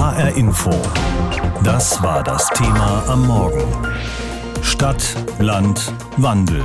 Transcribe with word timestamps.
HR 0.00 0.34
Info. 0.34 0.70
Das 1.62 2.02
war 2.02 2.24
das 2.24 2.48
Thema 2.54 3.04
am 3.06 3.26
Morgen. 3.26 3.62
Stadt, 4.62 5.14
Land, 5.38 5.92
Wandel. 6.16 6.64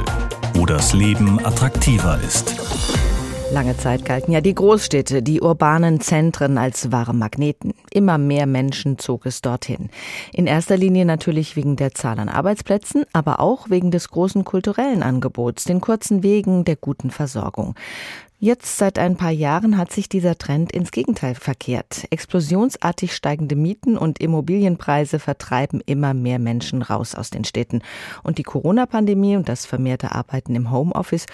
Wo 0.53 0.65
das 0.65 0.93
Leben 0.93 1.45
attraktiver 1.45 2.17
ist. 2.25 2.55
Lange 3.51 3.75
Zeit 3.75 4.05
galten 4.05 4.31
ja 4.31 4.39
die 4.39 4.55
Großstädte, 4.55 5.21
die 5.21 5.41
urbanen 5.41 5.99
Zentren 5.99 6.57
als 6.57 6.93
wahre 6.93 7.13
Magneten. 7.13 7.73
Immer 7.91 8.17
mehr 8.17 8.45
Menschen 8.45 8.99
zog 8.99 9.25
es 9.25 9.41
dorthin. 9.41 9.89
In 10.31 10.47
erster 10.47 10.77
Linie 10.77 11.03
natürlich 11.03 11.57
wegen 11.57 11.75
der 11.75 11.93
Zahl 11.93 12.19
an 12.19 12.29
Arbeitsplätzen, 12.29 13.03
aber 13.11 13.41
auch 13.41 13.69
wegen 13.69 13.91
des 13.91 14.07
großen 14.07 14.45
kulturellen 14.45 15.03
Angebots, 15.03 15.65
den 15.65 15.81
kurzen 15.81 16.23
Wegen, 16.23 16.63
der 16.63 16.77
guten 16.77 17.11
Versorgung. 17.11 17.75
Jetzt 18.45 18.77
seit 18.77 18.99
ein 18.99 19.15
paar 19.15 19.31
Jahren 19.31 19.75
hat 19.75 19.91
sich 19.91 20.07
dieser 20.07 20.37
Trend 20.37 20.71
ins 20.71 20.91
Gegenteil 20.91 21.33
verkehrt. 21.33 22.05
Explosionsartig 22.11 23.15
steigende 23.15 23.55
Mieten 23.55 23.97
und 23.97 24.19
Immobilienpreise 24.19 25.17
vertreiben 25.17 25.81
immer 25.83 26.13
mehr 26.13 26.37
Menschen 26.37 26.83
raus 26.83 27.15
aus 27.15 27.31
den 27.31 27.43
Städten. 27.43 27.81
Und 28.21 28.37
die 28.37 28.43
Corona-Pandemie 28.43 29.35
und 29.35 29.49
das 29.49 29.65
vermehrte 29.65 30.11
Arbeiten 30.11 30.53
im 30.53 30.69
Homeoffice 30.69 31.25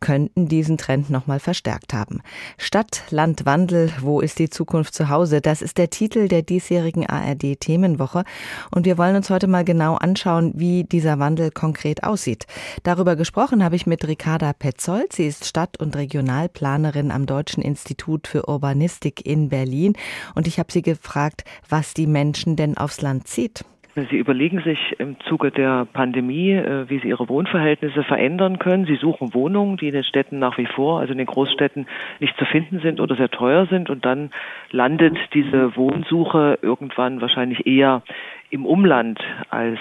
könnten 0.00 0.48
diesen 0.48 0.78
Trend 0.78 1.10
nochmal 1.10 1.40
verstärkt 1.40 1.92
haben. 1.92 2.20
Stadt, 2.56 3.02
Land, 3.10 3.46
Wandel, 3.46 3.90
wo 4.00 4.20
ist 4.20 4.38
die 4.38 4.50
Zukunft 4.50 4.94
zu 4.94 5.08
Hause? 5.08 5.40
Das 5.40 5.62
ist 5.62 5.78
der 5.78 5.90
Titel 5.90 6.28
der 6.28 6.42
diesjährigen 6.42 7.06
ARD-Themenwoche. 7.06 8.24
Und 8.70 8.86
wir 8.86 8.98
wollen 8.98 9.16
uns 9.16 9.30
heute 9.30 9.46
mal 9.46 9.64
genau 9.64 9.96
anschauen, 9.96 10.52
wie 10.56 10.84
dieser 10.84 11.18
Wandel 11.18 11.50
konkret 11.50 12.04
aussieht. 12.04 12.46
Darüber 12.82 13.16
gesprochen 13.16 13.64
habe 13.64 13.76
ich 13.76 13.86
mit 13.86 14.06
Ricarda 14.06 14.52
Petzold. 14.52 15.12
Sie 15.12 15.26
ist 15.26 15.46
Stadt- 15.46 15.80
und 15.80 15.96
Regionalplanerin 15.96 17.10
am 17.10 17.26
Deutschen 17.26 17.62
Institut 17.62 18.28
für 18.28 18.48
Urbanistik 18.48 19.26
in 19.26 19.48
Berlin. 19.48 19.94
Und 20.34 20.46
ich 20.46 20.58
habe 20.58 20.72
sie 20.72 20.82
gefragt, 20.82 21.44
was 21.68 21.94
die 21.94 22.06
Menschen 22.06 22.56
denn 22.56 22.76
aufs 22.76 23.00
Land 23.00 23.28
zieht. 23.28 23.64
Sie 24.10 24.16
überlegen 24.16 24.62
sich 24.62 24.78
im 24.98 25.18
Zuge 25.20 25.50
der 25.50 25.86
Pandemie, 25.86 26.52
äh, 26.52 26.88
wie 26.88 27.00
sie 27.00 27.08
ihre 27.08 27.28
Wohnverhältnisse 27.28 28.04
verändern 28.04 28.58
können. 28.58 28.86
Sie 28.86 28.96
suchen 28.96 29.34
Wohnungen, 29.34 29.76
die 29.76 29.88
in 29.88 29.94
den 29.94 30.04
Städten 30.04 30.38
nach 30.38 30.58
wie 30.58 30.66
vor, 30.66 31.00
also 31.00 31.12
in 31.12 31.18
den 31.18 31.26
Großstädten, 31.26 31.86
nicht 32.20 32.36
zu 32.36 32.44
finden 32.44 32.80
sind 32.80 33.00
oder 33.00 33.16
sehr 33.16 33.30
teuer 33.30 33.66
sind. 33.66 33.90
Und 33.90 34.04
dann 34.04 34.30
landet 34.70 35.16
diese 35.34 35.74
Wohnsuche 35.76 36.58
irgendwann 36.62 37.20
wahrscheinlich 37.20 37.66
eher 37.66 38.02
im 38.50 38.66
Umland 38.66 39.20
als 39.50 39.78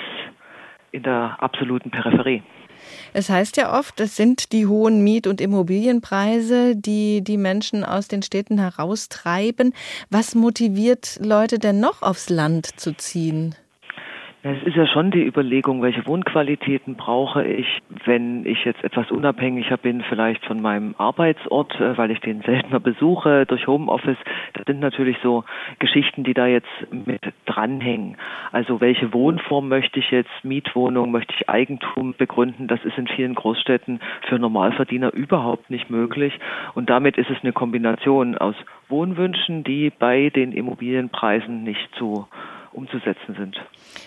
in 0.91 1.03
der 1.03 1.37
absoluten 1.39 1.91
Peripherie. 1.91 2.41
Es 3.13 3.29
heißt 3.29 3.57
ja 3.57 3.77
oft, 3.77 3.99
es 3.99 4.15
sind 4.15 4.51
die 4.51 4.67
hohen 4.67 5.03
Miet- 5.03 5.27
und 5.27 5.41
Immobilienpreise, 5.41 6.75
die 6.75 7.23
die 7.23 7.37
Menschen 7.37 7.83
aus 7.83 8.07
den 8.07 8.21
Städten 8.21 8.57
heraustreiben. 8.57 9.73
Was 10.09 10.35
motiviert 10.35 11.19
Leute 11.21 11.59
denn 11.59 11.79
noch 11.79 12.01
aufs 12.01 12.29
Land 12.29 12.79
zu 12.79 12.95
ziehen? 12.95 13.55
Es 14.49 14.63
ist 14.63 14.77
ja 14.77 14.87
schon 14.87 15.11
die 15.11 15.25
Überlegung, 15.25 15.81
welche 15.81 16.07
Wohnqualitäten 16.07 16.95
brauche 16.95 17.45
ich, 17.45 17.67
wenn 18.05 18.45
ich 18.45 18.63
jetzt 18.63 18.81
etwas 18.81 19.11
unabhängiger 19.11 19.75
bin, 19.75 20.01
vielleicht 20.07 20.45
von 20.45 20.61
meinem 20.61 20.95
Arbeitsort, 20.97 21.77
äh, 21.81 21.97
weil 21.97 22.11
ich 22.11 22.21
den 22.21 22.41
seltener 22.43 22.79
besuche 22.79 23.45
durch 23.45 23.67
Homeoffice. 23.67 24.17
Das 24.53 24.63
sind 24.65 24.79
natürlich 24.79 25.17
so 25.21 25.43
Geschichten, 25.79 26.23
die 26.23 26.33
da 26.33 26.47
jetzt 26.47 26.69
mit 26.91 27.19
dranhängen. 27.45 28.15
Also 28.53 28.79
welche 28.79 29.13
Wohnform 29.13 29.67
möchte 29.67 29.99
ich 29.99 30.11
jetzt, 30.11 30.31
Mietwohnung, 30.43 31.11
möchte 31.11 31.33
ich 31.37 31.49
Eigentum 31.49 32.15
begründen? 32.17 32.67
Das 32.67 32.79
ist 32.85 32.97
in 32.97 33.07
vielen 33.07 33.35
Großstädten 33.35 33.99
für 34.29 34.39
Normalverdiener 34.39 35.11
überhaupt 35.13 35.69
nicht 35.69 35.89
möglich. 35.89 36.39
Und 36.73 36.89
damit 36.89 37.17
ist 37.17 37.29
es 37.29 37.37
eine 37.41 37.51
Kombination 37.51 38.37
aus 38.37 38.55
Wohnwünschen, 38.87 39.65
die 39.65 39.89
bei 39.89 40.29
den 40.29 40.53
Immobilienpreisen 40.53 41.63
nicht 41.63 41.93
zu 41.95 42.27
umzusetzen 42.77 43.35
sind. 43.37 43.57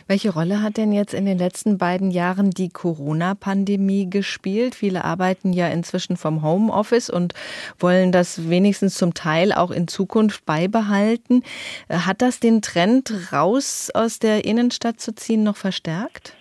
Welche 0.07 0.31
Rolle 0.31 0.63
hat 0.63 0.77
denn 0.77 0.93
jetzt 0.93 1.13
in 1.13 1.27
den 1.27 1.37
letzten 1.37 1.77
beiden 1.77 2.11
Jahren 2.11 2.51
die 2.51 2.69
Corona-Pandemie 2.69 4.09
gespielt? 4.09 4.75
Viele 4.75 5.05
arbeiten 5.05 5.53
ja 5.53 5.69
inzwischen 5.69 6.17
vom 6.17 6.43
Homeoffice 6.43 7.11
und 7.11 7.35
wollen 7.79 8.13
das 8.13 8.49
wenigstens 8.49 8.95
zum 8.95 9.13
Teil 9.13 9.53
auch 9.53 9.73
in 9.73 9.89
Zukunft 9.89 10.47
beibehalten. 10.47 11.43
Hat 11.91 12.23
das 12.23 12.41
den 12.41 12.63
Trend 12.63 13.33
raus 13.33 13.91
aus 13.93 14.21
der 14.21 14.45
Innenstadt 14.45 15.01
zu 15.01 15.15
ziehen 15.15 15.43
noch 15.43 15.57
verstärkt? 15.57 16.35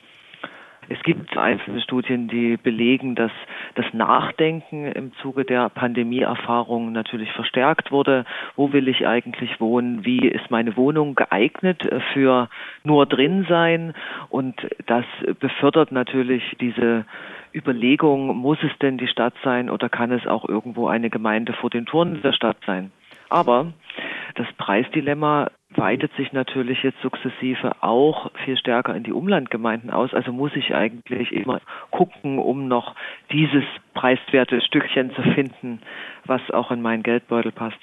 Es 0.91 1.01
gibt 1.03 1.37
einzelne 1.37 1.81
Studien, 1.81 2.27
die 2.27 2.57
belegen, 2.57 3.13
dass 3.13 3.31
das 3.75 3.85
Nachdenken 3.93 4.91
im 4.91 5.13
Zuge 5.21 5.45
der 5.45 5.69
Pandemieerfahrung 5.69 6.91
natürlich 6.91 7.31
verstärkt 7.33 7.91
wurde. 7.91 8.25
Wo 8.55 8.73
will 8.73 8.87
ich 8.87 9.05
eigentlich 9.05 9.61
wohnen? 9.61 10.03
Wie 10.03 10.27
ist 10.27 10.49
meine 10.49 10.75
Wohnung 10.75 11.13
geeignet 11.13 11.87
für 12.13 12.49
nur 12.83 13.05
drin 13.05 13.45
sein? 13.47 13.93
Und 14.29 14.55
das 14.87 15.05
befördert 15.39 15.91
natürlich 15.91 16.43
diese 16.59 17.05
Überlegung, 17.53 18.35
muss 18.35 18.57
es 18.63 18.75
denn 18.79 18.97
die 18.97 19.07
Stadt 19.07 19.35
sein 19.43 19.69
oder 19.69 19.89
kann 19.89 20.11
es 20.11 20.25
auch 20.25 20.49
irgendwo 20.49 20.87
eine 20.87 21.11
Gemeinde 21.11 21.53
vor 21.53 21.69
den 21.69 21.85
Toren 21.85 22.19
der 22.23 22.33
Stadt 22.33 22.57
sein? 22.65 22.91
Aber 23.29 23.73
das 24.35 24.47
Preisdilemma 24.57 25.51
weitet 25.75 26.11
sich 26.17 26.33
natürlich 26.33 26.81
jetzt 26.83 26.99
sukzessive 27.01 27.81
auch 27.81 28.31
viel 28.43 28.57
stärker 28.57 28.95
in 28.95 29.03
die 29.03 29.13
Umlandgemeinden 29.13 29.91
aus. 29.91 30.13
Also 30.13 30.31
muss 30.31 30.51
ich 30.55 30.73
eigentlich 30.73 31.31
immer 31.31 31.61
gucken, 31.91 32.39
um 32.39 32.67
noch 32.67 32.95
dieses 33.31 33.63
preiswerte 33.93 34.61
Stückchen 34.61 35.13
zu 35.13 35.21
finden, 35.21 35.81
was 36.25 36.41
auch 36.51 36.71
in 36.71 36.81
meinen 36.81 37.03
Geldbeutel 37.03 37.51
passt. 37.51 37.77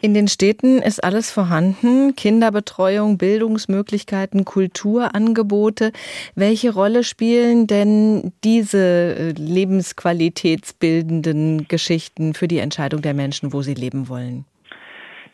In 0.00 0.12
den 0.12 0.26
Städten 0.28 0.82
ist 0.82 1.02
alles 1.02 1.30
vorhanden. 1.30 2.14
Kinderbetreuung, 2.14 3.16
Bildungsmöglichkeiten, 3.16 4.44
Kulturangebote. 4.44 5.92
Welche 6.34 6.74
Rolle 6.74 7.04
spielen 7.04 7.66
denn 7.66 8.34
diese 8.44 9.16
äh, 9.16 9.30
lebensqualitätsbildenden 9.30 11.68
Geschichten 11.68 12.34
für 12.34 12.48
die 12.48 12.58
Entscheidung 12.58 13.00
der 13.00 13.14
Menschen, 13.14 13.54
wo 13.54 13.62
sie 13.62 13.72
leben 13.72 14.10
wollen? 14.10 14.44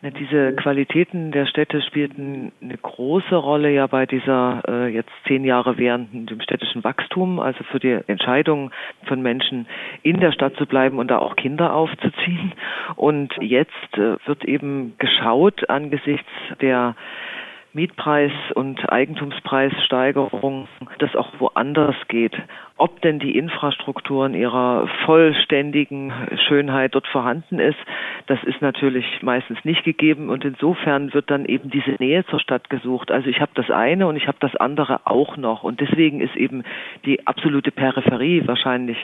Diese 0.03 0.55
Qualitäten 0.55 1.31
der 1.31 1.45
Städte 1.45 1.83
spielten 1.83 2.53
eine 2.63 2.79
große 2.79 3.37
Rolle 3.37 3.71
ja 3.71 3.87
bei 3.87 4.07
dieser 4.07 4.63
äh, 4.67 4.87
jetzt 4.89 5.11
zehn 5.27 5.45
Jahre 5.45 5.77
währenden 5.77 6.25
dem 6.25 6.41
städtischen 6.41 6.83
Wachstum, 6.85 7.39
also 7.39 7.63
für 7.65 7.79
die 7.79 7.99
Entscheidung 8.07 8.71
von 9.05 9.21
Menschen 9.21 9.67
in 10.03 10.19
der 10.19 10.33
Stadt 10.33 10.57
zu 10.57 10.65
bleiben 10.65 10.99
und 10.99 11.09
da 11.09 11.19
auch 11.19 11.37
Kinder 11.37 11.75
aufzuziehen. 11.75 12.53
Und 12.97 13.35
jetzt 13.43 13.93
äh, 13.93 14.17
wird 14.25 14.47
eben 14.47 14.95
geschaut 14.97 15.69
angesichts 15.69 16.31
der 16.63 16.97
Mietpreis- 17.73 18.53
und 18.55 18.91
Eigentumspreissteigerung, 18.91 20.67
das 20.99 21.15
auch 21.15 21.29
woanders 21.39 21.95
geht. 22.09 22.35
Ob 22.77 23.01
denn 23.03 23.19
die 23.19 23.37
Infrastruktur 23.37 24.27
in 24.27 24.35
ihrer 24.35 24.89
vollständigen 25.05 26.13
Schönheit 26.49 26.95
dort 26.95 27.07
vorhanden 27.07 27.59
ist, 27.59 27.77
das 28.27 28.43
ist 28.45 28.61
natürlich 28.63 29.05
meistens 29.23 29.59
nicht 29.65 29.85
gegeben 29.85 30.31
und 30.31 30.45
insofern 30.45 31.13
wird 31.13 31.31
dann 31.31 31.45
eben 31.45 31.71
diese 31.71 31.91
Nähe 31.99 32.25
zur 32.27 32.41
Stadt 32.41 32.71
gesucht. 32.71 33.11
Also 33.11 33.29
ich 33.29 33.41
habe 33.41 33.53
das 33.55 33.71
eine 33.71 34.07
und 34.07 34.17
ich 34.17 34.27
habe 34.27 34.39
das 34.41 34.57
andere 34.57 35.01
auch 35.05 35.37
noch 35.37 35.63
und 35.63 35.81
deswegen 35.81 36.21
ist 36.21 36.35
eben 36.37 36.65
die 37.05 37.27
absolute 37.27 37.71
Peripherie 37.71 38.47
wahrscheinlich 38.47 38.97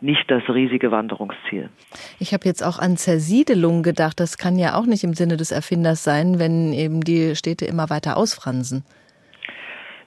nicht 0.00 0.30
das 0.30 0.42
riesige 0.48 0.90
Wanderungsziel. 0.90 1.70
Ich 2.18 2.34
habe 2.34 2.44
jetzt 2.44 2.62
auch 2.62 2.78
an 2.78 2.96
Zersiedelung 2.96 3.82
gedacht. 3.82 4.20
Das 4.20 4.36
kann 4.36 4.58
ja 4.58 4.74
auch 4.74 4.86
nicht 4.86 5.04
im 5.04 5.14
Sinne 5.14 5.36
des 5.36 5.52
Erfinders 5.52 6.04
sein, 6.04 6.38
wenn 6.38 6.72
eben 6.72 7.00
die 7.00 7.34
Städte 7.34 7.64
immer 7.64 7.88
weiter 7.88 8.11
ausfransen? 8.16 8.84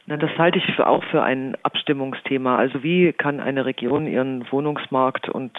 Na, 0.08 0.18
das 0.18 0.38
halte 0.38 0.60
ich 0.60 0.76
für 0.76 0.86
auch 0.86 1.04
für 1.06 1.24
ein 1.24 1.58
Abstimmungsthema. 1.64 2.58
Also 2.58 2.84
wie 2.84 3.12
kann 3.12 3.40
eine 3.40 3.66
Region 3.66 4.06
ihren 4.06 4.46
Wohnungsmarkt 4.52 5.30
und 5.30 5.52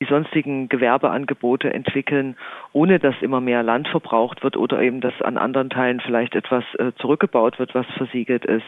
die 0.00 0.06
sonstigen 0.06 0.68
Gewerbeangebote 0.68 1.72
entwickeln, 1.72 2.36
ohne 2.72 2.98
dass 2.98 3.14
immer 3.20 3.40
mehr 3.40 3.62
Land 3.62 3.86
verbraucht 3.86 4.42
wird 4.42 4.56
oder 4.56 4.82
eben 4.82 5.00
dass 5.00 5.22
an 5.22 5.38
anderen 5.38 5.70
Teilen 5.70 6.00
vielleicht 6.00 6.34
etwas 6.34 6.64
äh, 6.80 6.90
zurückgebaut 6.96 7.60
wird, 7.60 7.76
was 7.76 7.86
versiegelt 7.96 8.44
ist. 8.44 8.66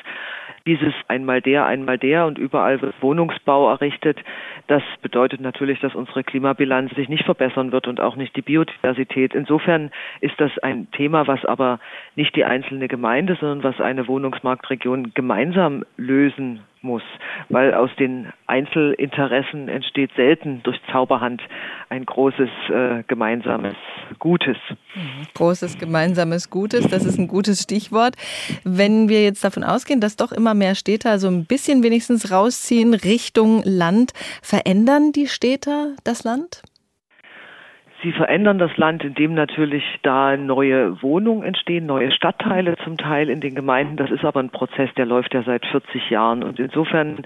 Dieses 0.67 0.93
einmal 1.07 1.41
der, 1.41 1.65
einmal 1.67 1.97
der 1.97 2.27
und 2.27 2.39
überall 2.39 2.83
wird 2.83 3.01
Wohnungsbau 3.01 3.71
errichtet. 3.71 4.19
Das 4.67 4.83
bedeutet 5.01 5.41
natürlich, 5.41 5.79
dass 5.79 5.95
unsere 5.95 6.25
Klimabilanz 6.25 6.93
sich 6.95 7.09
nicht 7.09 7.25
verbessern 7.25 7.71
wird 7.71 7.87
und 7.87 8.01
auch 8.01 8.17
nicht 8.17 8.35
die 8.35 8.43
Biodiversität. 8.43 9.35
Insofern 9.35 9.93
ist 10.21 10.35
das 10.39 10.51
ein 10.59 10.91
Thema, 10.91 11.29
was 11.29 11.45
aber 11.45 11.79
nicht 12.17 12.35
die 12.35 12.45
einzelne 12.45 12.89
Gemeinde, 12.89 13.37
sondern 13.39 13.63
was 13.63 13.81
eine 13.81 14.09
Wohnungsmarktregion 14.09 15.15
gemeinsam 15.15 15.85
lösen 15.97 16.61
muss, 16.83 17.03
weil 17.49 17.75
aus 17.75 17.91
den 17.99 18.33
Einzelinteressen 18.47 19.69
entsteht 19.69 20.11
selten 20.17 20.63
durch 20.63 20.79
Zauberhand 20.93 21.43
ein 21.89 22.05
großes 22.07 22.49
äh, 22.69 23.03
gemeinsames 23.07 23.77
Gutes. 24.19 24.57
Mhm. 24.95 25.27
Großes 25.35 25.79
gemeinsames 25.79 26.51
Gutes, 26.51 26.89
das 26.89 27.05
ist 27.05 27.19
ein 27.19 27.29
gutes 27.29 27.63
Stichwort. 27.63 28.17
Wenn 28.65 29.09
wir 29.09 29.23
jetzt 29.23 29.45
davon 29.45 29.65
ausgehen, 29.65 30.01
dass 30.01 30.17
doch 30.17 30.33
immer 30.33 30.55
mehr 30.55 30.75
Städter 30.75 31.19
so 31.19 31.29
ein 31.29 31.45
bisschen 31.45 31.83
wenigstens 31.83 32.31
rausziehen 32.31 32.95
Richtung 32.95 33.63
Land, 33.65 34.13
verändern 34.43 35.13
die 35.13 35.27
Städter 35.27 35.95
das 36.05 36.25
Land? 36.25 36.63
Sie 38.07 38.13
verändern 38.13 38.59
das 38.59 38.77
Land, 38.77 39.03
indem 39.03 39.35
natürlich 39.35 39.83
da 40.05 40.37
neue 40.37 41.03
Wohnungen 41.03 41.43
entstehen, 41.43 41.87
neue 41.87 42.13
Stadtteile 42.13 42.77
zum 42.85 42.97
Teil 42.97 43.29
in 43.29 43.41
den 43.41 43.57
Gemeinden. 43.57 43.97
Das 43.97 44.13
ist 44.13 44.25
aber 44.25 44.39
ein 44.39 44.51
Prozess, 44.51 44.89
der 44.97 45.07
läuft 45.07 45.35
ja 45.35 45.43
seit 45.43 45.67
40 45.67 46.09
Jahren. 46.09 46.45
Und 46.45 46.61
insofern 46.61 47.25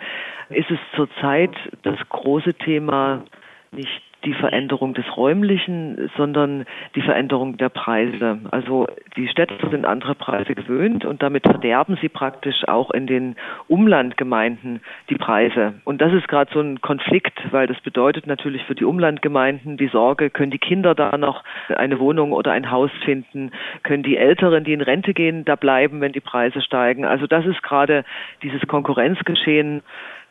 ist 0.48 0.70
es 0.70 0.78
zurzeit 0.96 1.50
das 1.82 1.98
große 2.08 2.54
Thema 2.54 3.24
nicht 3.72 4.00
die 4.24 4.34
Veränderung 4.34 4.94
des 4.94 5.04
Räumlichen, 5.16 6.10
sondern 6.16 6.66
die 6.94 7.02
Veränderung 7.02 7.56
der 7.56 7.68
Preise. 7.68 8.38
Also 8.50 8.86
die 9.16 9.28
Städte 9.28 9.54
sind 9.70 9.86
andere 9.86 10.14
Preise 10.14 10.54
gewöhnt 10.54 11.04
und 11.04 11.22
damit 11.22 11.44
verderben 11.44 11.98
sie 12.00 12.08
praktisch 12.08 12.68
auch 12.68 12.90
in 12.90 13.06
den 13.06 13.36
Umlandgemeinden 13.68 14.80
die 15.08 15.16
Preise. 15.16 15.74
Und 15.84 16.00
das 16.00 16.12
ist 16.12 16.28
gerade 16.28 16.52
so 16.52 16.60
ein 16.60 16.80
Konflikt, 16.80 17.40
weil 17.50 17.66
das 17.66 17.80
bedeutet 17.80 18.26
natürlich 18.26 18.64
für 18.64 18.74
die 18.74 18.84
Umlandgemeinden 18.84 19.76
die 19.76 19.88
Sorge, 19.88 20.30
können 20.30 20.50
die 20.50 20.58
Kinder 20.58 20.94
da 20.94 21.16
noch 21.16 21.42
eine 21.68 21.98
Wohnung 21.98 22.32
oder 22.32 22.52
ein 22.52 22.70
Haus 22.70 22.90
finden, 23.04 23.52
können 23.82 24.02
die 24.02 24.16
Älteren, 24.16 24.64
die 24.64 24.72
in 24.72 24.82
Rente 24.82 25.14
gehen, 25.14 25.44
da 25.44 25.56
bleiben, 25.56 26.00
wenn 26.00 26.12
die 26.12 26.20
Preise 26.20 26.60
steigen. 26.60 27.04
Also 27.04 27.26
das 27.26 27.46
ist 27.46 27.62
gerade 27.62 28.04
dieses 28.42 28.60
Konkurrenzgeschehen 28.66 29.82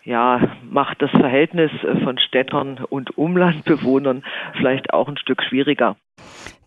ja, 0.04 0.42
macht 0.64 1.02
das 1.02 1.12
Verhältnis 1.12 1.72
von 2.04 2.18
Städtern 2.18 2.80
und 2.90 3.18
Umlandbewohnern 3.18 4.24
vielleicht 4.58 4.94
auch 4.94 5.08
ein 5.08 5.18
Stück 5.18 5.44
schwieriger. 5.44 5.96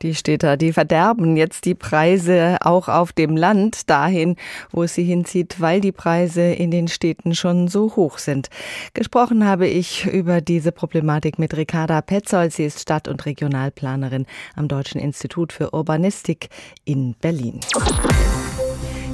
Die 0.02 0.14
Städter, 0.14 0.56
die 0.56 0.72
verderben 0.72 1.36
jetzt 1.36 1.64
die 1.64 1.76
Preise 1.76 2.58
auch 2.62 2.88
auf 2.88 3.12
dem 3.12 3.36
Land 3.36 3.88
dahin, 3.88 4.36
wo 4.72 4.82
es 4.82 4.94
sie 4.94 5.04
hinzieht, 5.04 5.60
weil 5.60 5.80
die 5.80 5.92
Preise 5.92 6.42
in 6.42 6.72
den 6.72 6.88
Städten 6.88 7.34
schon 7.34 7.68
so 7.68 7.94
hoch 7.94 8.18
sind. 8.18 8.48
Gesprochen 8.94 9.46
habe 9.46 9.68
ich 9.68 10.06
über 10.06 10.40
diese 10.40 10.72
Problematik 10.72 11.38
mit 11.38 11.56
Ricarda 11.56 12.00
Petzold. 12.00 12.52
Sie 12.52 12.64
ist 12.64 12.80
Stadt- 12.80 13.06
und 13.06 13.24
Regionalplanerin 13.26 14.26
am 14.56 14.66
Deutschen 14.66 15.00
Institut 15.00 15.52
für 15.52 15.72
Urbanistik 15.72 16.48
in 16.84 17.14
Berlin. 17.20 17.60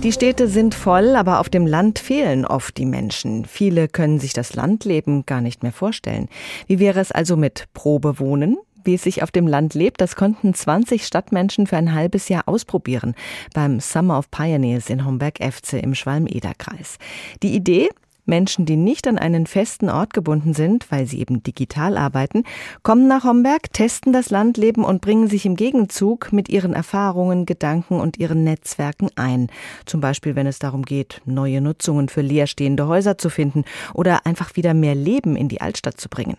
Die 0.05 0.13
Städte 0.13 0.47
sind 0.47 0.77
voll, 0.77 1.17
aber 1.17 1.41
auf 1.41 1.49
dem 1.49 1.67
Land 1.67 1.99
fehlen 1.99 2.47
oft 2.47 2.77
die 2.77 2.87
Menschen. 2.87 3.45
Viele 3.45 3.89
können 3.89 4.21
sich 4.21 4.33
das 4.33 4.55
Landleben 4.55 5.27
gar 5.27 5.41
nicht 5.41 5.65
mehr 5.65 5.73
vorstellen. 5.73 6.29
Wie 6.69 6.79
wäre 6.79 7.01
es 7.01 7.11
also 7.11 7.37
mit 7.37 7.65
Probewohnen? 7.75 8.59
Wie 8.85 8.95
es 8.95 9.03
sich 9.03 9.25
auf 9.25 9.33
dem 9.33 9.49
Land 9.49 9.75
lebt, 9.75 10.01
das 10.01 10.15
konnten 10.15 10.55
20 10.55 11.05
Stadtmenschen 11.05 11.67
für 11.67 11.77
ein 11.77 11.95
halbes 11.95 12.29
Jahr 12.29 12.45
ausprobieren 12.47 13.17
beim 13.55 13.81
Summer 13.81 14.19
of 14.19 14.31
Pioneers 14.31 14.89
in 14.89 15.05
Homberg-Efze 15.05 15.79
im 15.79 15.97
Schwalm-Eder-Kreis. 15.97 16.99
Die 17.43 17.57
Idee? 17.57 17.89
Menschen, 18.29 18.67
die 18.67 18.77
nicht 18.77 19.09
an 19.09 19.19
einen 19.19 19.47
festen 19.47 19.89
Ort 19.89 20.15
gebunden 20.15 20.55
sind, 20.55 20.91
weil 20.91 21.07
sie 21.07 21.21
eben 21.21 21.43
digital 21.43 21.97
arbeiten, 21.97 22.45
kommen 22.83 23.09
nach 23.09 23.25
Homberg, 23.25 23.73
testen 23.73 24.13
das 24.13 24.31
Landleben 24.31 24.85
und 24.85 25.01
bringen 25.01 25.29
sich 25.29 25.47
im 25.47 25.57
Gegenzug 25.57 26.33
mit 26.33 26.49
ihren 26.49 26.75
Erfahrungen, 26.75 27.47
Gedanken 27.47 28.01
und 28.01 28.19
ihren 28.19 28.45
Netzwerken 28.45 29.09
ein. 29.17 29.49
Zum 29.87 30.01
Beispiel, 30.01 30.37
wenn 30.37 30.47
es 30.47 30.59
darum 30.59 30.83
geht, 30.85 31.21
neue 31.25 31.61
Nutzungen 31.61 32.09
für 32.09 32.21
leerstehende 32.21 32.87
Häuser 32.87 33.19
zu 33.19 33.31
finden 33.31 33.65
oder 33.95 34.27
einfach 34.27 34.55
wieder 34.57 34.75
mehr 34.75 34.95
Leben 34.95 35.35
in 35.35 35.49
die 35.49 35.61
Altstadt 35.61 36.01
zu 36.01 36.09
bringen. 36.09 36.37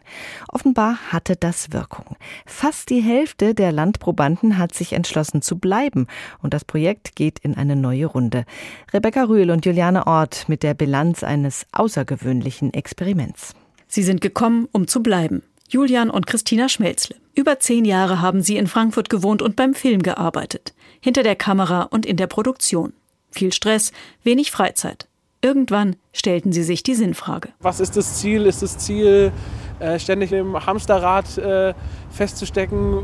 Offenbar 0.47 0.97
hatte 1.12 1.35
das 1.35 1.74
Wirkung. 1.74 2.15
Fast 2.45 2.89
die 2.89 3.01
Hälfte 3.01 3.56
der 3.56 3.71
Landprobanden 3.71 4.57
hat 4.57 4.74
sich 4.74 4.94
entschlossen 4.94 5.42
zu 5.42 5.57
bleiben 5.57 6.07
und 6.42 6.53
das 6.53 6.65
Projekt 6.65 7.15
geht 7.15 7.39
in 7.39 7.57
eine 7.57 7.75
neue 7.75 8.06
Runde. 8.06 8.45
Rebecca 8.94 9.24
Rühl 9.24 9.51
und 9.51 9.65
Juliane 9.65 10.07
Ort 10.07 10.47
mit 10.47 10.63
der 10.63 10.74
Bilanz 10.74 11.24
eines 11.24 11.65
außergewöhnlichen 11.80 12.74
Experiments. 12.74 13.54
Sie 13.88 14.04
sind 14.04 14.22
gekommen, 14.22 14.68
um 14.72 14.88
zu 14.88 15.02
bleiben. 15.02 15.42
Julian 15.70 16.10
und 16.10 16.28
Christina 16.28 16.68
Schmelzle. 16.70 17.16
Über 17.36 17.60
zehn 17.60 17.86
Jahre 17.86 18.22
haben 18.22 18.42
sie 18.42 18.58
in 18.58 18.68
Frankfurt 18.68 19.10
gewohnt 19.10 19.42
und 19.42 19.56
beim 19.56 19.74
Film 19.74 20.02
gearbeitet. 20.02 20.74
Hinter 21.00 21.24
der 21.24 21.36
Kamera 21.36 21.84
und 21.84 22.06
in 22.06 22.18
der 22.18 22.28
Produktion. 22.28 22.94
Viel 23.31 23.54
Stress, 23.54 23.92
wenig 24.24 24.52
Freizeit. 24.52 25.08
Irgendwann 25.42 25.96
stellten 26.12 26.52
sie 26.52 26.64
sich 26.64 26.84
die 26.84 26.96
Sinnfrage. 26.96 27.50
Was 27.60 27.80
ist 27.80 27.96
das 27.96 28.20
Ziel? 28.20 28.46
Ist 28.46 28.62
das 28.62 28.78
Ziel, 28.78 29.31
äh, 29.80 29.98
ständig 29.98 30.34
im 30.34 30.66
Hamsterrad 30.66 31.38
äh, 31.38 31.74
festzustecken, 32.10 33.04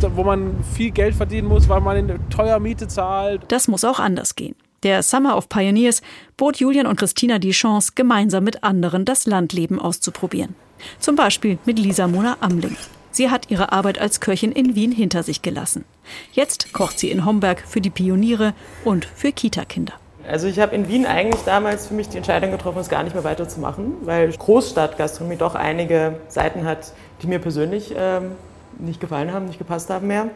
wo 0.00 0.22
man 0.22 0.62
viel 0.74 0.92
Geld 0.92 1.16
verdienen 1.16 1.48
muss, 1.48 1.68
weil 1.68 1.80
man 1.80 1.96
eine 1.96 2.28
teuer 2.28 2.60
Miete 2.60 2.86
zahlt? 2.86 3.42
Das 3.48 3.66
muss 3.66 3.84
auch 3.84 3.98
anders 3.98 4.36
gehen. 4.36 4.54
Der 4.82 5.02
Summer 5.02 5.36
of 5.36 5.48
Pioneers 5.48 6.02
bot 6.36 6.58
Julian 6.58 6.86
und 6.86 6.98
Christina 6.98 7.38
die 7.38 7.50
Chance, 7.50 7.92
gemeinsam 7.94 8.44
mit 8.44 8.62
anderen 8.62 9.04
das 9.04 9.26
Landleben 9.26 9.78
auszuprobieren. 9.78 10.54
Zum 10.98 11.16
Beispiel 11.16 11.58
mit 11.64 11.78
Lisa 11.78 12.06
Mona 12.06 12.36
Amling. 12.40 12.76
Sie 13.10 13.30
hat 13.30 13.50
ihre 13.50 13.72
Arbeit 13.72 13.98
als 13.98 14.20
Köchin 14.20 14.52
in 14.52 14.74
Wien 14.74 14.92
hinter 14.92 15.22
sich 15.22 15.40
gelassen. 15.40 15.86
Jetzt 16.32 16.74
kocht 16.74 16.98
sie 16.98 17.10
in 17.10 17.24
Homberg 17.24 17.62
für 17.66 17.80
die 17.80 17.88
Pioniere 17.88 18.52
und 18.84 19.06
für 19.06 19.32
Kita-Kinder. 19.32 19.94
Also 20.28 20.48
ich 20.48 20.58
habe 20.58 20.74
in 20.74 20.88
Wien 20.88 21.06
eigentlich 21.06 21.42
damals 21.44 21.86
für 21.86 21.94
mich 21.94 22.08
die 22.08 22.18
Entscheidung 22.18 22.50
getroffen, 22.50 22.78
es 22.80 22.88
gar 22.88 23.04
nicht 23.04 23.14
mehr 23.14 23.24
weiterzumachen, 23.24 23.94
weil 24.02 24.32
Großstadtgastronomie 24.32 25.36
doch 25.36 25.54
einige 25.54 26.20
Seiten 26.28 26.64
hat, 26.64 26.92
die 27.22 27.28
mir 27.28 27.38
persönlich 27.38 27.94
ähm, 27.96 28.32
nicht 28.78 29.00
gefallen 29.00 29.32
haben, 29.32 29.46
nicht 29.46 29.58
gepasst 29.58 29.88
haben 29.88 30.08
mehr. 30.08 30.28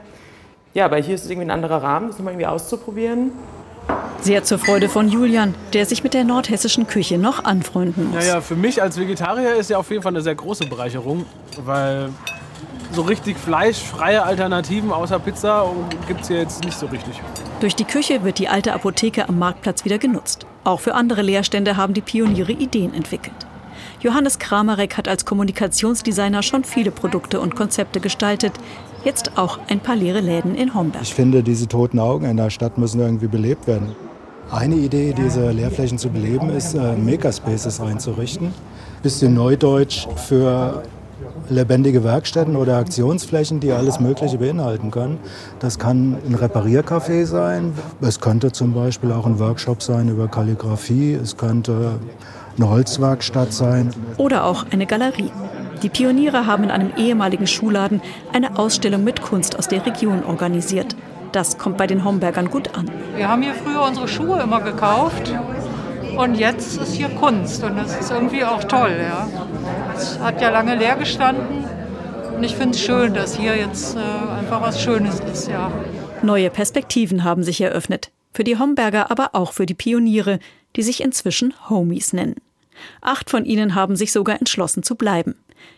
Ja, 0.73 0.85
aber 0.85 0.97
hier 0.99 1.17
ist 1.17 1.25
es 1.25 1.31
irgendwie 1.31 1.49
ein 1.49 1.51
anderer 1.51 1.83
Rahmen, 1.83 2.09
das 2.09 2.19
nochmal 2.19 2.35
irgendwie 2.35 2.47
auszuprobieren. 2.47 3.33
Sehr 4.23 4.45
zur 4.45 4.59
Freude 4.59 4.91
von 4.91 5.09
Julian, 5.09 5.55
der 5.73 5.87
sich 5.87 6.03
mit 6.03 6.13
der 6.13 6.25
nordhessischen 6.25 6.87
Küche 6.87 7.17
noch 7.17 7.45
anfreunden 7.45 8.11
muss. 8.11 8.17
Naja, 8.17 8.43
für 8.43 8.55
mich 8.55 8.83
als 8.83 8.99
Vegetarier 8.99 9.55
ist 9.55 9.71
ja 9.71 9.79
auf 9.79 9.91
jeden 9.91 10.03
Fall 10.03 10.13
eine 10.13 10.21
sehr 10.21 10.35
große 10.35 10.67
Bereicherung, 10.67 11.25
weil 11.65 12.11
so 12.93 13.03
richtig 13.03 13.39
fleischfreie 13.39 14.23
Alternativen 14.23 14.93
außer 14.93 15.19
Pizza 15.19 15.65
gibt 16.07 16.21
es 16.21 16.29
hier 16.29 16.39
jetzt 16.39 16.63
nicht 16.65 16.79
so 16.79 16.87
richtig. 16.87 17.15
Durch 17.61 17.75
die 17.75 17.85
Küche 17.85 18.23
wird 18.23 18.39
die 18.39 18.49
alte 18.49 18.75
Apotheke 18.75 19.27
am 19.27 19.39
Marktplatz 19.39 19.87
wieder 19.87 19.99
genutzt. 19.99 20.45
Auch 20.65 20.81
für 20.81 20.95
andere 20.95 21.23
Leerstände 21.23 21.79
haben 21.79 21.95
die 21.95 22.03
Pioniere 22.03 22.53
Ideen 22.53 22.93
entwickelt. 22.93 23.35
Johannes 24.01 24.39
Kramarek 24.39 24.99
hat 24.99 25.09
als 25.09 25.25
Kommunikationsdesigner 25.25 26.43
schon 26.43 26.65
viele 26.65 26.91
Produkte 26.91 27.41
und 27.41 27.55
Konzepte 27.55 28.01
gestaltet, 28.01 28.53
Jetzt 29.05 29.39
auch 29.39 29.59
ein 29.69 29.81
paar 29.81 29.97
leere 29.97 30.21
Läden 30.21 30.55
in 30.55 30.75
Homberg. 30.75 31.03
Ich 31.03 31.15
finde, 31.15 31.43
diese 31.43 31.67
toten 31.67 31.99
Augen 31.99 32.27
in 32.27 32.37
der 32.37 32.51
Stadt 32.51 32.77
müssen 32.77 33.01
irgendwie 33.01 33.29
belebt 33.29 33.67
werden. 33.67 33.97
Eine 34.53 34.75
Idee, 34.75 35.15
diese 35.17 35.51
Leerflächen 35.51 35.97
zu 35.97 36.09
beleben, 36.09 36.51
ist, 36.51 36.75
äh, 36.75 36.97
Makerspaces 36.97 37.81
einzurichten. 37.81 38.53
Bisschen 39.01 39.33
Neudeutsch 39.35 40.09
für 40.17 40.83
lebendige 41.49 42.03
Werkstätten 42.03 42.57
oder 42.57 42.79
Aktionsflächen, 42.79 43.61
die 43.61 43.71
alles 43.71 44.01
Mögliche 44.01 44.39
beinhalten 44.39 44.91
können. 44.91 45.19
Das 45.61 45.79
kann 45.79 46.17
ein 46.27 46.35
Repariercafé 46.35 47.27
sein. 47.27 47.73
Es 48.01 48.21
könnte 48.21 48.51
zum 48.51 48.75
Beispiel 48.75 49.13
auch 49.13 49.25
ein 49.25 49.39
Workshop 49.39 49.83
sein 49.83 50.09
über 50.09 50.27
Kalligrafie. 50.27 51.15
Es 51.15 51.37
könnte 51.37 51.93
eine 52.57 52.69
Holzwerkstatt 52.69 53.53
sein. 53.53 53.91
Oder 54.17 54.45
auch 54.45 54.67
eine 54.71 54.87
Galerie. 54.87 55.31
Die 55.83 55.89
Pioniere 55.89 56.47
haben 56.47 56.65
in 56.65 56.71
einem 56.71 56.91
ehemaligen 56.97 57.47
Schuhladen 57.47 58.03
eine 58.33 58.59
Ausstellung 58.59 59.05
mit 59.05 59.23
Kunst 59.23 59.59
aus 59.59 59.69
der 59.69 59.87
Region 59.87 60.25
organisiert. 60.25 60.97
Das 61.33 61.59
kommt 61.59 61.77
bei 61.77 61.87
den 61.87 62.05
Hombergern 62.05 62.51
gut 62.51 62.77
an. 62.77 62.91
Wir 63.15 63.29
haben 63.29 63.43
hier 63.43 63.55
früher 63.55 63.83
unsere 63.83 64.09
Schuhe 64.09 64.41
immer 64.41 64.61
gekauft 64.61 65.33
und 66.17 66.35
jetzt 66.35 66.81
ist 66.81 66.95
hier 66.95 67.09
Kunst 67.11 67.63
und 67.63 67.77
das 67.77 67.99
ist 67.99 68.11
irgendwie 68.11 68.45
auch 68.45 68.65
toll. 68.65 68.97
Ja. 69.01 69.29
Es 69.95 70.19
hat 70.19 70.41
ja 70.41 70.51
lange 70.51 70.75
leer 70.75 70.97
gestanden 70.97 71.65
und 72.37 72.43
ich 72.43 72.57
finde 72.57 72.77
es 72.77 72.83
schön, 72.83 73.15
dass 73.15 73.37
hier 73.37 73.57
jetzt 73.57 73.97
äh, 73.97 74.01
einfach 74.01 74.61
was 74.63 74.83
Schönes 74.83 75.21
ist. 75.21 75.49
Ja. 75.49 75.71
Neue 76.23 76.51
Perspektiven 76.51 77.25
haben 77.25 77.45
sich 77.45 77.61
eröffnet. 77.61 78.11
Für 78.33 78.45
die 78.45 78.59
Homberger, 78.59 79.11
aber 79.11 79.31
auch 79.33 79.53
für 79.53 79.67
die 79.67 79.75
Pioniere, 79.75 80.39
die 80.77 80.83
sich 80.83 81.03
inzwischen 81.03 81.55
Homies 81.69 82.13
nennen. 82.13 82.37
Acht 83.01 83.29
von 83.29 83.45
ihnen 83.45 83.75
haben 83.75 83.97
sich 83.97 84.13
sogar 84.13 84.39
entschlossen 84.39 84.83
zu 84.83 84.95
bleiben 84.95 85.35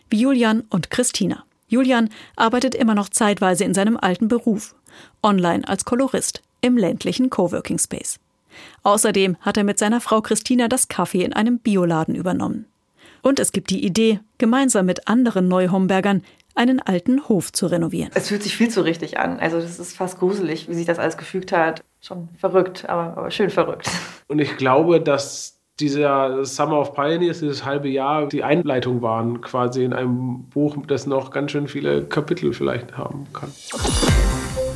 wie 0.09 0.19
Julian 0.21 0.63
und 0.69 0.91
Christina. 0.91 1.43
Julian 1.67 2.09
arbeitet 2.35 2.75
immer 2.75 2.93
noch 2.93 3.09
zeitweise 3.09 3.63
in 3.63 3.73
seinem 3.73 3.97
alten 3.97 4.27
Beruf, 4.27 4.75
online 5.21 5.67
als 5.67 5.85
Kolorist 5.85 6.41
im 6.61 6.77
ländlichen 6.77 7.29
Coworking 7.29 7.79
Space. 7.79 8.19
Außerdem 8.83 9.37
hat 9.41 9.57
er 9.57 9.63
mit 9.63 9.79
seiner 9.79 10.01
Frau 10.01 10.21
Christina 10.21 10.67
das 10.67 10.87
Kaffee 10.87 11.23
in 11.23 11.33
einem 11.33 11.59
Bioladen 11.59 12.15
übernommen. 12.15 12.65
Und 13.21 13.39
es 13.39 13.51
gibt 13.51 13.69
die 13.69 13.85
Idee, 13.85 14.19
gemeinsam 14.37 14.85
mit 14.85 15.07
anderen 15.07 15.47
Neuhombergern 15.47 16.23
einen 16.55 16.79
alten 16.79 17.27
Hof 17.29 17.51
zu 17.51 17.67
renovieren. 17.67 18.11
Es 18.13 18.27
fühlt 18.27 18.43
sich 18.43 18.55
viel 18.55 18.69
zu 18.69 18.81
richtig 18.81 19.17
an. 19.17 19.39
Also 19.39 19.59
das 19.59 19.79
ist 19.79 19.95
fast 19.95 20.19
gruselig, 20.19 20.69
wie 20.69 20.73
sich 20.73 20.85
das 20.85 20.99
alles 20.99 21.17
gefügt 21.17 21.51
hat. 21.51 21.83
Schon 22.01 22.29
verrückt, 22.37 22.87
aber, 22.87 23.17
aber 23.17 23.31
schön 23.31 23.49
verrückt. 23.49 23.89
Und 24.27 24.39
ich 24.39 24.57
glaube, 24.57 25.01
dass 25.01 25.61
dieser 25.79 26.45
Summer 26.45 26.79
of 26.79 26.93
Pioneers, 26.93 27.39
dieses 27.39 27.65
halbe 27.65 27.89
Jahr, 27.89 28.27
die 28.27 28.43
Einleitung 28.43 29.01
waren 29.01 29.41
quasi 29.41 29.83
in 29.83 29.93
einem 29.93 30.43
Buch, 30.49 30.77
das 30.85 31.07
noch 31.07 31.31
ganz 31.31 31.51
schön 31.51 31.67
viele 31.67 32.03
Kapitel 32.03 32.53
vielleicht 32.53 32.95
haben 32.97 33.25
kann. 33.33 33.51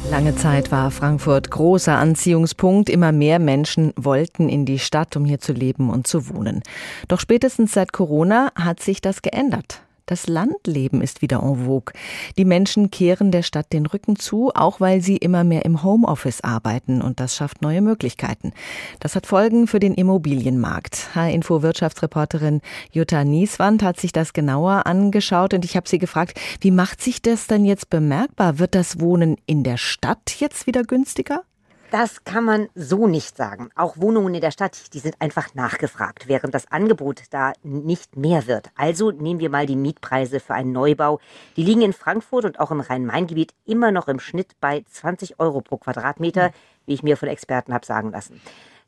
Lange 0.10 0.36
Zeit 0.36 0.72
war 0.72 0.90
Frankfurt 0.90 1.52
großer 1.52 1.98
Anziehungspunkt. 1.98 2.90
Immer 2.90 3.12
mehr 3.12 3.40
Menschen 3.40 3.92
wollten 3.98 4.48
in 4.48 4.66
die 4.66 4.80
Stadt, 4.80 5.18
um 5.18 5.26
hier 5.26 5.40
zu 5.40 5.52
leben 5.52 5.90
und 5.90 6.08
zu 6.08 6.30
wohnen. 6.30 6.64
Doch 7.10 7.20
spätestens 7.20 7.74
seit 7.74 7.92
Corona 7.92 8.52
hat 8.56 8.82
sich 8.82 9.02
das 9.02 9.22
geändert. 9.22 9.82
Das 10.08 10.28
Landleben 10.28 11.02
ist 11.02 11.22
wieder 11.22 11.44
en 11.44 11.66
vogue. 11.66 11.94
Die 12.38 12.46
Menschen 12.46 12.92
kehren 12.92 13.30
der 13.30 13.44
Stadt 13.44 13.74
den 13.74 13.86
Rücken 13.86 14.16
zu, 14.16 14.52
auch 14.56 14.80
weil 14.80 15.02
sie 15.02 15.18
immer 15.18 15.44
mehr 15.44 15.66
im 15.66 15.84
Homeoffice 15.84 16.40
arbeiten 16.40 17.02
und 17.02 17.20
das 17.20 17.36
schafft 17.36 17.62
neue 17.62 17.82
Möglichkeiten. 17.82 18.54
Das 19.02 19.18
hat 19.18 19.28
Folgen 19.28 19.68
für 19.68 19.80
den 19.80 19.94
Immobilienmarkt. 19.94 21.14
H-Info 21.14 21.62
Wirtschaftsreporterin 21.62 22.62
Jutta 22.94 23.26
Nieswand 23.26 23.84
hat 23.84 24.00
sich 24.00 24.14
das 24.14 24.32
genauer 24.32 24.86
angeschaut 24.86 25.54
und 25.54 25.66
ich 25.66 25.76
habe 25.76 25.90
sie 25.90 25.98
gefragt, 25.98 26.40
wie 26.62 26.72
macht 26.72 27.02
sich 27.02 27.22
das 27.22 27.48
denn 27.48 27.66
jetzt 27.66 27.90
bemerkbar? 27.90 28.60
Wird 28.60 28.76
das 28.76 29.02
Wohnen 29.02 29.36
in 29.46 29.66
der 29.66 29.76
Stadt 29.76 30.38
jetzt 30.40 30.68
wieder 30.68 30.84
günstiger? 30.84 31.44
Das 31.90 32.26
kann 32.26 32.44
man 32.44 32.68
so 32.76 33.08
nicht 33.08 33.38
sagen. 33.38 33.70
Auch 33.74 33.96
Wohnungen 33.96 34.36
in 34.36 34.42
der 34.42 34.52
Stadt, 34.52 34.94
die 34.94 35.00
sind 35.00 35.22
einfach 35.22 35.56
nachgefragt, 35.56 36.28
während 36.28 36.54
das 36.54 36.70
Angebot 36.70 37.22
da 37.30 37.54
nicht 37.64 38.18
mehr 38.18 38.46
wird. 38.46 38.72
Also 38.76 39.12
nehmen 39.12 39.40
wir 39.40 39.50
mal 39.50 39.66
die 39.66 39.78
Mietpreise 39.78 40.42
für 40.42 40.54
einen 40.54 40.74
Neubau. 40.74 41.22
Die 41.56 41.64
liegen 41.64 41.82
in 41.82 41.94
Frankfurt 41.94 42.44
und 42.44 42.60
auch 42.60 42.72
im 42.72 42.82
Rhein-Main-Gebiet 42.82 43.54
immer 43.66 43.92
noch 43.92 44.10
im 44.10 44.20
Schnitt 44.20 44.60
bei 44.60 44.84
20 44.92 45.40
Euro 45.40 45.62
pro 45.62 45.78
Quadratmeter, 45.78 46.52
wie 46.86 46.94
ich 46.94 47.04
mir 47.04 47.16
von 47.16 47.30
Experten 47.30 47.74
habe 47.74 47.86
sagen 47.86 48.12
lassen. 48.12 48.42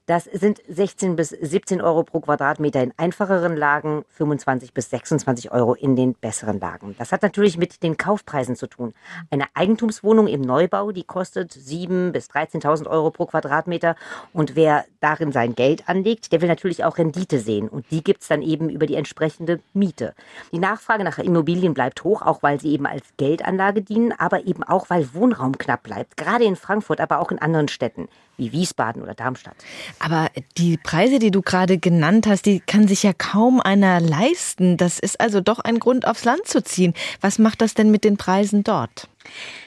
Das 0.10 0.24
sind 0.24 0.60
16 0.68 1.16
bis 1.16 1.30
17 1.30 1.82
Euro 1.82 2.02
pro 2.02 2.20
Quadratmeter 2.20 2.82
in 2.82 2.92
einfacheren 2.98 3.56
Lagen, 3.56 4.06
25 4.10 4.74
bis 4.74 4.90
26 4.90 5.52
Euro 5.52 5.76
in 5.76 5.96
den 5.96 6.16
besseren 6.16 6.60
Lagen. 6.60 6.96
Das 6.98 7.12
hat 7.12 7.22
natürlich 7.22 7.60
mit 7.60 7.84
den 7.84 7.96
Kaufpreisen 7.96 8.56
zu 8.56 8.66
tun. 8.66 8.96
Eine 9.30 9.46
Eigentumswohnung 9.54 10.26
im 10.26 10.42
Neubau, 10.42 10.92
die 10.92 11.04
kostet 11.04 11.54
7 11.54 12.12
bis 12.12 12.28
13.000 12.32 12.88
Euro 12.88 13.12
pro 13.12 13.28
Quadratmeter. 13.28 13.96
Und 14.34 14.56
wer 14.56 14.86
darin 15.00 15.32
sein 15.32 15.54
Geld 15.54 15.88
anlegt, 15.88 16.32
der 16.32 16.42
will 16.42 16.50
natürlich 16.50 16.84
auch 16.86 16.98
Rendite 16.98 17.40
sehen. 17.40 17.70
Und 17.70 17.86
die 17.92 18.04
gibt 18.04 18.24
es 18.24 18.30
dann 18.30 18.42
eben 18.42 18.72
über 18.72 18.88
die 18.88 18.96
entsprechende 18.96 19.60
Miete. 19.76 20.16
Die 20.52 20.58
Nachfrage 20.58 21.04
nach 21.04 21.20
Immobilien 21.20 21.76
bleibt 21.76 22.04
hoch, 22.04 22.24
auch 22.24 22.42
weil 22.42 22.60
sie 22.60 22.72
eben 22.72 22.88
als 22.88 23.04
Geldanlage 23.18 23.84
dienen, 23.84 24.12
aber 24.18 24.48
eben 24.48 24.64
auch, 24.64 24.90
weil 24.90 25.14
Wohnraum 25.14 25.56
knapp 25.60 25.84
bleibt. 25.84 26.18
Gerade 26.18 26.46
in 26.46 26.56
Frankfurt, 26.56 27.00
aber 27.00 27.20
auch 27.20 27.30
in 27.30 27.38
anderen 27.38 27.68
Städten 27.68 28.08
wie 28.40 28.52
Wiesbaden 28.52 29.04
oder 29.04 29.14
Darmstadt. 29.14 29.56
Aber 30.00 30.30
die 30.58 30.78
Preise, 30.78 31.20
die 31.20 31.32
du 31.32 31.42
gerade 31.42 31.78
genannt 31.78 32.26
hast, 32.26 32.46
die 32.46 32.62
kann 32.62 32.88
sich 32.88 33.04
ja 33.04 33.12
kaum 33.14 33.60
einer 33.60 34.00
leisten. 34.00 34.78
Das 34.78 34.98
ist 34.98 35.20
also 35.20 35.42
doch 35.42 35.60
ein 35.60 35.80
Grund, 35.80 36.08
aufs 36.08 36.24
Land 36.24 36.48
zu 36.48 36.64
ziehen. 36.64 36.94
Was 37.22 37.38
macht 37.38 37.62
das 37.62 37.74
denn 37.74 37.92
mit 37.92 38.06
den 38.06 38.18
Preisen 38.18 38.64
dort? 38.64 39.10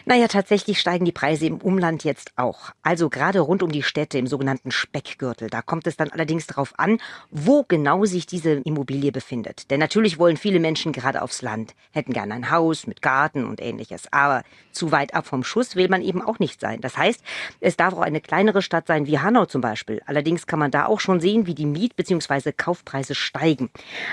Naja, 0.04 0.28
tatsächlich 0.28 0.81
steigen 0.81 1.04
die 1.04 1.12
Preise 1.12 1.47
im 1.47 1.59
Umland 1.59 2.04
jetzt 2.04 2.33
auch. 2.37 2.71
Also 2.83 3.09
gerade 3.09 3.40
rund 3.40 3.62
um 3.62 3.71
die 3.71 3.83
Städte 3.83 4.19
im 4.19 4.26
sogenannten 4.26 4.71
Speckgürtel. 4.71 5.49
Da 5.49 5.62
kommt 5.62 5.87
es 5.87 5.97
dann 5.97 6.11
allerdings 6.11 6.47
darauf 6.47 6.78
an, 6.78 6.99
wo 7.31 7.64
genau 7.66 8.04
sich 8.04 8.26
diese 8.26 8.52
Immobilie 8.52 9.12
befindet. 9.12 9.71
Denn 9.71 9.81
natürlich 9.81 10.19
wollen 10.19 10.37
viele 10.37 10.61
Menschen 10.61 10.92
gerade 10.92 11.23
aufs 11.23 11.42
Land, 11.42 11.75
hätten 11.92 12.12
gerne 12.12 12.35
ein 12.35 12.50
Haus 12.50 12.87
mit 12.87 13.02
Garten 13.02 13.45
und 13.45 13.61
ähnliches. 13.61 14.12
Aber 14.12 14.42
zu 14.73 14.90
weit 14.90 15.14
ab 15.14 15.26
vom 15.26 15.45
Schuss 15.45 15.76
will 15.76 15.88
man 15.88 16.02
eben 16.02 16.23
auch 16.23 16.38
nicht 16.38 16.61
sein. 16.61 16.81
Das 16.81 16.97
heißt, 16.97 17.23
es 17.61 17.76
darf 17.76 17.95
auch 17.95 18.00
eine 18.00 18.21
kleinere 18.21 18.62
Stadt 18.62 18.87
sein 18.87 19.07
wie 19.07 19.19
Hanau 19.19 19.45
zum 19.45 19.61
Beispiel. 19.61 20.02
Allerdings 20.07 20.47
kann 20.47 20.59
man 20.59 20.71
da 20.71 20.87
auch 20.87 21.00
schon 21.00 21.21
sehen, 21.21 21.47
wie 21.47 21.54
die 21.54 21.66
Miet- 21.66 21.97
bzw. 21.97 22.52
Kaufpreise 22.52 23.14
steigen. 23.14 23.71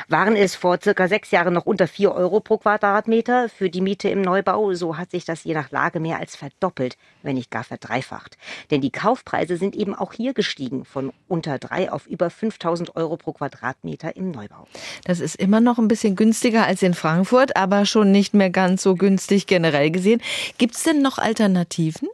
Waren 0.08 0.36
es 0.36 0.56
vor 0.56 0.80
circa 0.82 1.08
sechs 1.08 1.32
Jahren 1.32 1.54
noch 1.54 1.66
unter 1.66 1.88
vier 1.88 2.14
Euro 2.14 2.40
pro 2.40 2.58
Quadratmeter 2.58 3.50
für 3.50 3.70
die 3.70 3.82
Miete 3.82 4.10
im 4.10 4.22
Neubau, 4.22 4.74
so 4.74 4.98
hat 4.98 5.12
sich 5.12 5.26
das 5.26 5.39
je 5.44 5.54
nach 5.54 5.72
Lage 5.72 6.00
mehr 6.00 6.20
als 6.20 6.36
verdoppelt, 6.36 6.98
wenn 7.24 7.36
nicht 7.36 7.52
gar 7.52 7.64
verdreifacht. 7.64 8.38
Denn 8.72 8.82
die 8.82 8.92
Kaufpreise 8.92 9.58
sind 9.58 9.76
eben 9.76 9.96
auch 9.96 10.14
hier 10.14 10.34
gestiegen, 10.34 10.86
von 10.86 11.12
unter 11.28 11.60
drei 11.60 11.92
auf 11.92 12.08
über 12.08 12.30
5000 12.30 12.96
Euro 12.96 13.18
pro 13.18 13.34
Quadratmeter 13.34 14.16
im 14.16 14.32
Neubau. 14.32 14.68
Das 15.06 15.20
ist 15.20 15.36
immer 15.36 15.62
noch 15.62 15.78
ein 15.78 15.88
bisschen 15.88 16.16
günstiger 16.16 16.66
als 16.66 16.82
in 16.82 16.94
Frankfurt, 16.94 17.56
aber 17.56 17.86
schon 17.86 18.12
nicht 18.12 18.34
mehr 18.34 18.50
ganz 18.50 18.84
so 18.84 18.96
günstig 18.96 19.48
generell 19.48 19.92
gesehen. 19.92 20.22
Gibt 20.58 20.76
es 20.76 20.84
denn 20.84 21.02
noch 21.02 21.18
Alternativen? 21.18 22.10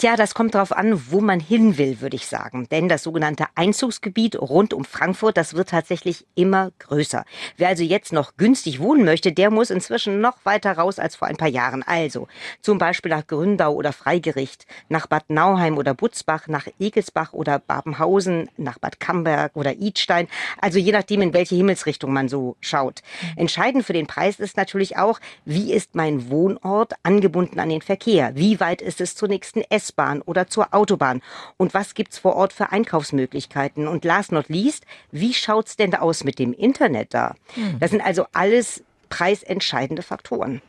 Tja, 0.00 0.16
das 0.16 0.32
kommt 0.32 0.54
darauf 0.54 0.74
an, 0.74 1.10
wo 1.10 1.20
man 1.20 1.40
hin 1.40 1.76
will, 1.76 2.00
würde 2.00 2.16
ich 2.16 2.26
sagen. 2.26 2.66
Denn 2.70 2.88
das 2.88 3.02
sogenannte 3.02 3.44
Einzugsgebiet 3.54 4.34
rund 4.34 4.72
um 4.72 4.86
Frankfurt, 4.86 5.36
das 5.36 5.52
wird 5.52 5.68
tatsächlich 5.68 6.24
immer 6.34 6.70
größer. 6.78 7.26
Wer 7.58 7.68
also 7.68 7.82
jetzt 7.82 8.10
noch 8.10 8.38
günstig 8.38 8.80
wohnen 8.80 9.04
möchte, 9.04 9.30
der 9.30 9.50
muss 9.50 9.68
inzwischen 9.68 10.22
noch 10.22 10.38
weiter 10.44 10.72
raus 10.72 10.98
als 10.98 11.16
vor 11.16 11.28
ein 11.28 11.36
paar 11.36 11.50
Jahren. 11.50 11.82
Also 11.82 12.28
zum 12.62 12.78
Beispiel 12.78 13.10
nach 13.10 13.26
Gründau 13.26 13.74
oder 13.74 13.92
Freigericht, 13.92 14.64
nach 14.88 15.06
Bad 15.06 15.28
Nauheim 15.28 15.76
oder 15.76 15.92
Butzbach, 15.92 16.48
nach 16.48 16.66
Egelsbach 16.78 17.34
oder 17.34 17.58
Babenhausen, 17.58 18.48
nach 18.56 18.78
Bad 18.78 19.00
Camberg 19.00 19.54
oder 19.54 19.74
Idstein. 19.74 20.28
Also 20.62 20.78
je 20.78 20.92
nachdem, 20.92 21.20
in 21.20 21.34
welche 21.34 21.56
Himmelsrichtung 21.56 22.10
man 22.10 22.30
so 22.30 22.56
schaut. 22.62 23.02
Entscheidend 23.36 23.84
für 23.84 23.92
den 23.92 24.06
Preis 24.06 24.40
ist 24.40 24.56
natürlich 24.56 24.96
auch, 24.96 25.20
wie 25.44 25.74
ist 25.74 25.94
mein 25.94 26.30
Wohnort 26.30 26.94
angebunden 27.02 27.60
an 27.60 27.68
den 27.68 27.82
Verkehr? 27.82 28.34
Wie 28.34 28.60
weit 28.60 28.80
ist 28.80 29.02
es 29.02 29.14
zur 29.14 29.28
nächsten 29.28 29.60
S 29.68 29.89
S-Bahn 29.90 30.22
oder 30.22 30.46
zur 30.46 30.72
Autobahn? 30.72 31.20
Und 31.56 31.74
was 31.74 31.94
gibt's 31.94 32.18
vor 32.18 32.36
Ort 32.36 32.52
für 32.52 32.72
Einkaufsmöglichkeiten? 32.72 33.88
Und 33.88 34.04
last 34.04 34.32
not 34.32 34.48
least, 34.48 34.84
wie 35.10 35.34
schaut's 35.34 35.76
denn 35.76 35.94
aus 35.94 36.24
mit 36.24 36.38
dem 36.38 36.52
Internet 36.52 37.14
da? 37.14 37.34
Hm. 37.54 37.78
Das 37.80 37.90
sind 37.90 38.00
also 38.00 38.26
alles 38.32 38.82
preisentscheidende 39.08 40.02
Faktoren. 40.02 40.62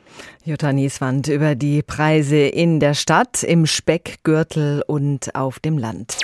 Jutta 0.43 0.73
Nieswand 0.73 1.27
über 1.27 1.55
die 1.55 1.83
Preise 1.83 2.37
in 2.37 2.79
der 2.79 2.95
Stadt, 2.95 3.43
im 3.43 3.67
Speckgürtel 3.67 4.83
und 4.87 5.35
auf 5.35 5.59
dem 5.59 5.77
Land. 5.77 6.17